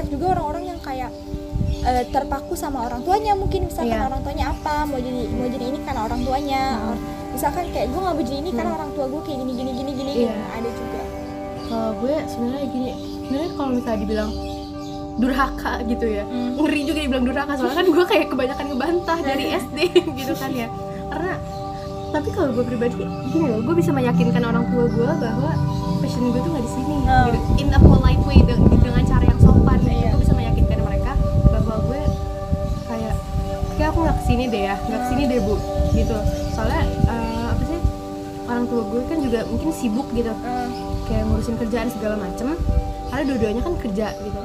[0.00, 1.10] banyak juga orang-orang yang kayak
[1.82, 4.04] eh, terpaku sama orang tuanya mungkin misalkan Iya.
[4.06, 6.88] orang tuanya apa mau jadi mau jadi ini karena orang tuanya Hmm.
[6.90, 8.78] Or- misalkan kayak gue nggak mau jadi ini karena Hmm.
[8.78, 10.12] orang tua gue kayak gini gini gini gini.
[10.26, 11.00] Nah, ada juga
[11.66, 12.90] kalau gue sebenarnya gini
[13.20, 14.30] sebenarnya kalau misalnya dibilang
[15.16, 16.50] durhaka gitu ya Hmm.
[16.56, 19.78] ngeri juga dibilang durhaka soalnya kan gue kayak kebanyakan ngebantah dari SD
[20.16, 20.68] gitu kan ya
[21.06, 21.32] karena
[22.10, 22.96] tapi kalau gue pribadi
[23.26, 25.50] gini loh gue bisa meyakinkan orang tua gue bahwa
[26.00, 27.26] passion gue tuh nggak di sini Oh.
[27.26, 27.38] gitu.
[27.58, 30.08] in a polite way de- dengan cara yang sopan Iya.
[30.14, 31.12] gue bisa meyakinkan mereka
[31.50, 32.00] bahwa gue
[32.86, 33.14] kayak
[33.76, 35.54] kayak aku nggak ke sini deh ya nggak ke sini deh bu.
[35.90, 36.16] Gitu.
[36.54, 37.80] Soalnya eh, apa sih
[38.46, 40.32] orang tua gue kan juga mungkin sibuk gitu.
[41.10, 42.54] Kayak ngurusin kerjaan segala macem.
[43.10, 44.38] Karena dua-duanya kan kerja gitu.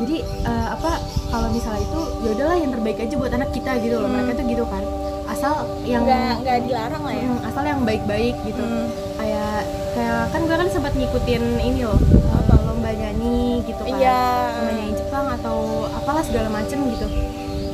[0.00, 0.90] Jadi eh, apa
[1.30, 4.08] kalau misalnya itu ya udahlah yang terbaik aja buat anak kita gitu loh.
[4.10, 4.16] Hmm.
[4.18, 4.82] mereka tuh gitu kan.
[5.30, 5.54] Asal
[5.86, 7.26] yang nggak nggak dilarang lah ya.
[7.46, 8.62] Asal yang baik-baik gitu.
[8.62, 8.88] Hmm.
[9.20, 9.62] kayak
[9.94, 11.98] kayak kan gue kan sempat ngikutin ini loh
[13.20, 14.20] nyanyi gitu kan Iya.
[14.50, 15.58] lomba nyanyi Jepang atau
[15.92, 17.06] apalah segala macem gitu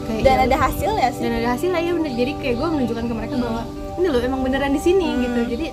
[0.04, 1.20] kayak Dan ya ada hasilnya sih.
[1.20, 3.62] dan ada hasilnya ya bener jadi kayak gue menunjukkan ke mereka bahwa
[3.96, 5.22] ini loh emang beneran di sini Hmm.
[5.22, 5.66] gitu jadi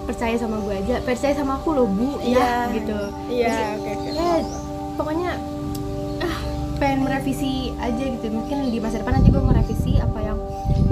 [0.00, 2.38] percaya sama gue aja percaya sama aku loh bu Iya.
[2.38, 4.08] ya gitu Iya, oke oke.
[4.12, 4.30] ya
[4.96, 5.30] pokoknya
[6.20, 6.36] ah
[6.76, 10.38] pengen merevisi aja gitu mungkin di masa depan nanti gue merevisi apa yang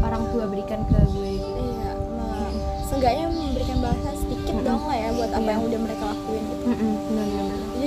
[0.00, 1.50] orang tua berikan ke gue gitu.
[1.50, 2.50] Iya, nah,
[2.84, 4.64] seenggaknya memberikan balasan sedikit Mm-mm.
[4.64, 5.50] dong lah ya buat apa Iya.
[5.50, 6.64] yang udah mereka lakuin gitu.
[6.66, 7.37] Mm-mm, bener-bener.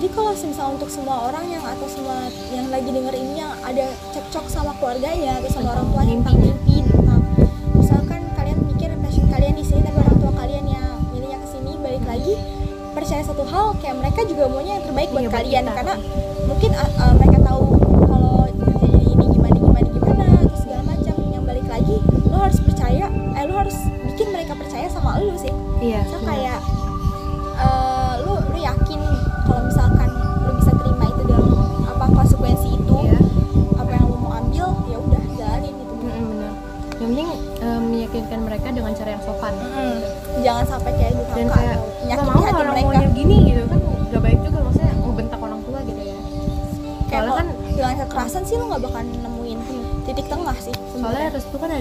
[0.01, 3.85] Jadi kalau misalnya untuk semua orang yang atau semua yang lagi denger ini yang ada
[4.09, 6.75] cekcok sama keluarganya atau sama orang tuanya tentang mimpi.
[6.89, 7.21] tentang
[7.77, 11.77] misalkan kalian mikir passion kalian di sini tapi orang tua kalian yang milihnya ke sini
[11.77, 12.33] balik lagi
[12.97, 15.63] percaya satu hal kayak mereka juga maunya yang terbaik buat Iya, kalian.
[15.69, 15.73] kita.
[15.77, 15.95] karena
[16.49, 17.61] mungkin uh, uh, mereka tahu
[18.09, 21.95] kalau jadi ini gimana gimana gimana terus segala macam yang balik lagi
[22.25, 23.05] lo harus percaya
[23.37, 23.77] eh lo harus
[24.09, 25.53] bikin mereka percaya sama lo sih.
[25.77, 26.57] Iya so kayak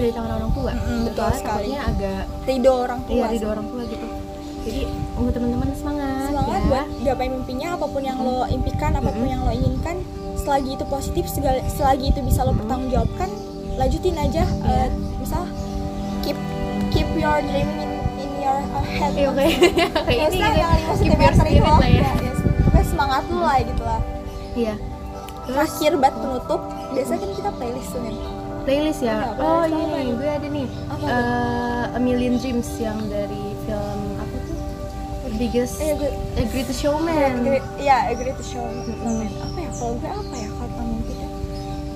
[0.01, 0.71] ada di tangan orang tua.
[0.73, 1.53] Mm-mm, betul Soalnya sekali.
[1.69, 4.07] takutnya agak ridho orang tua iya ridho orang tua gitu.
[4.61, 4.81] Jadi
[5.17, 6.69] untuk teman-teman semangat, semangat ya.
[6.69, 9.33] buat gapai mimpinya apa pun yang lo impikan apa pun Mm-mm.
[9.33, 9.95] yang lo inginkan
[10.37, 12.65] selagi itu positif segala selagi itu bisa lo Mm-mm.
[12.65, 13.29] pertanggungjawabkan
[13.77, 14.85] lanjutin aja Iya.
[14.85, 15.43] Eh, misal
[16.21, 16.37] keep
[16.89, 19.13] keep your dreaming in, in your uh, head.
[19.13, 19.45] Iya, oke.
[20.09, 22.11] Nggak ini yang lima keep your sentimeter itu spirit lah ya.
[22.73, 24.01] Ya, semangat lu lah gitu lah.
[24.57, 24.75] Iya.
[25.41, 25.57] Terus?
[25.57, 26.61] terakhir buat penutup
[26.93, 28.13] biasanya kan kita playlist tuh nih
[28.61, 29.15] playlist ya?
[29.15, 30.13] Iya, oh playlist iya nih nih?
[30.13, 31.05] gue ada nih apa?
[31.05, 34.57] Eh, A Million Dreams yang dari film apa tuh?
[35.21, 37.13] The Biggest Eh, gue, The Greatest Showman.
[37.37, 39.27] Agree, iya agree to show Mm-mm.
[39.39, 39.69] apa ya?
[39.71, 40.49] Kalau gue apa ya?
[40.51, 41.17] Kata mungkin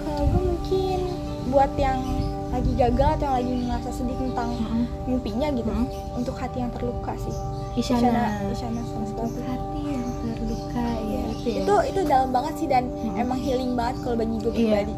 [0.01, 0.99] kalau gue mungkin
[1.47, 1.99] buat yang
[2.47, 4.83] lagi gagal atau yang lagi merasa sedih tentang Mm-mm.
[5.05, 5.87] mimpinya gitu Mm-mm.
[6.15, 7.35] untuk hati yang terluka sih.
[7.75, 8.39] Isyana.
[8.47, 11.61] Isyana sama Untuk hati yang terluka ya itu ya?
[11.61, 13.19] Itu itu dalam banget sih dan Mm-mm.
[13.19, 14.55] emang healing banget kalau bagi gue Iya.
[14.79, 14.95] pribadi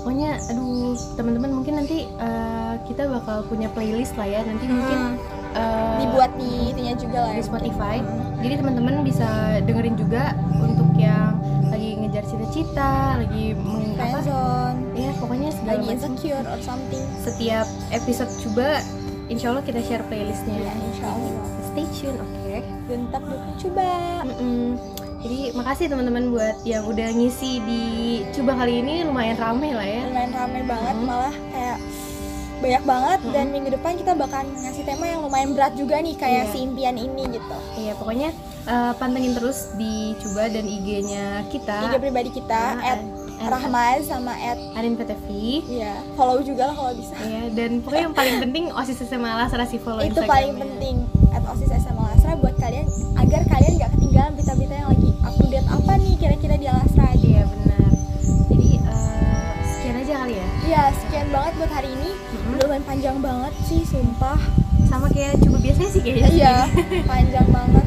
[0.00, 4.40] pokoknya aduh teman-teman mungkin nanti eh, kita bakal punya playlist lah ya.
[4.42, 7.96] Nanti mungkin Hmm, eh, dibuat di itunya juga lah di ya Spotify.
[7.98, 8.38] Hmm.
[8.38, 9.28] jadi teman-teman bisa
[9.66, 11.34] dengerin juga untuk yang
[11.68, 14.18] lagi ngejar cita-cita lagi meng, apa?
[14.94, 17.02] Ya pokoknya segala lagi insecure or something.
[17.20, 18.78] Setiap episode coba
[19.28, 20.54] insya Allah kita share playlistnya.
[20.54, 21.34] Ya insya Allah.
[21.68, 22.56] Stay tune oke.
[22.88, 23.90] Tetap dukung coba.
[24.24, 24.97] Mm-mm.
[25.18, 27.82] Jadi makasih teman-teman buat yang udah ngisi di
[28.30, 30.02] coba kali ini lumayan rame lah ya.
[30.04, 31.04] lumayan rame banget Hmm.
[31.04, 31.78] malah kayak
[32.58, 33.32] banyak banget Hmm.
[33.32, 36.52] dan minggu depan kita bakalan ngasih tema yang lumayan berat juga nih kayak Iya.
[36.52, 38.30] si impian ini gitu Iya pokoknya
[38.64, 41.76] eh, pantengin terus di coba dan IG-nya kita.
[41.84, 43.00] IG pribadi kita Ah, at
[43.40, 45.26] Rahmaz sama at Arin PTV.
[45.72, 49.62] ya follow juga lah kalau bisa Iya dan pokoknya yang paling penting osis SMA Lasra
[49.64, 54.30] si follow itu paling penting at osis SMA Lasra buat kalian agar kalian nggak ketinggalan
[54.32, 57.90] berita-berita yang lagi update apa nih kira-kira di Lasra gitu Iya benar.
[58.48, 60.46] Jadi eh, sekian aja kali ya.
[60.66, 62.10] ya sekian banget buat hari ini
[62.48, 64.40] udah lumayan panjang banget sih sumpah
[64.82, 66.28] Sama kayak coba biasanya sih kayaknya.
[66.30, 66.54] iya
[67.10, 67.84] panjang banget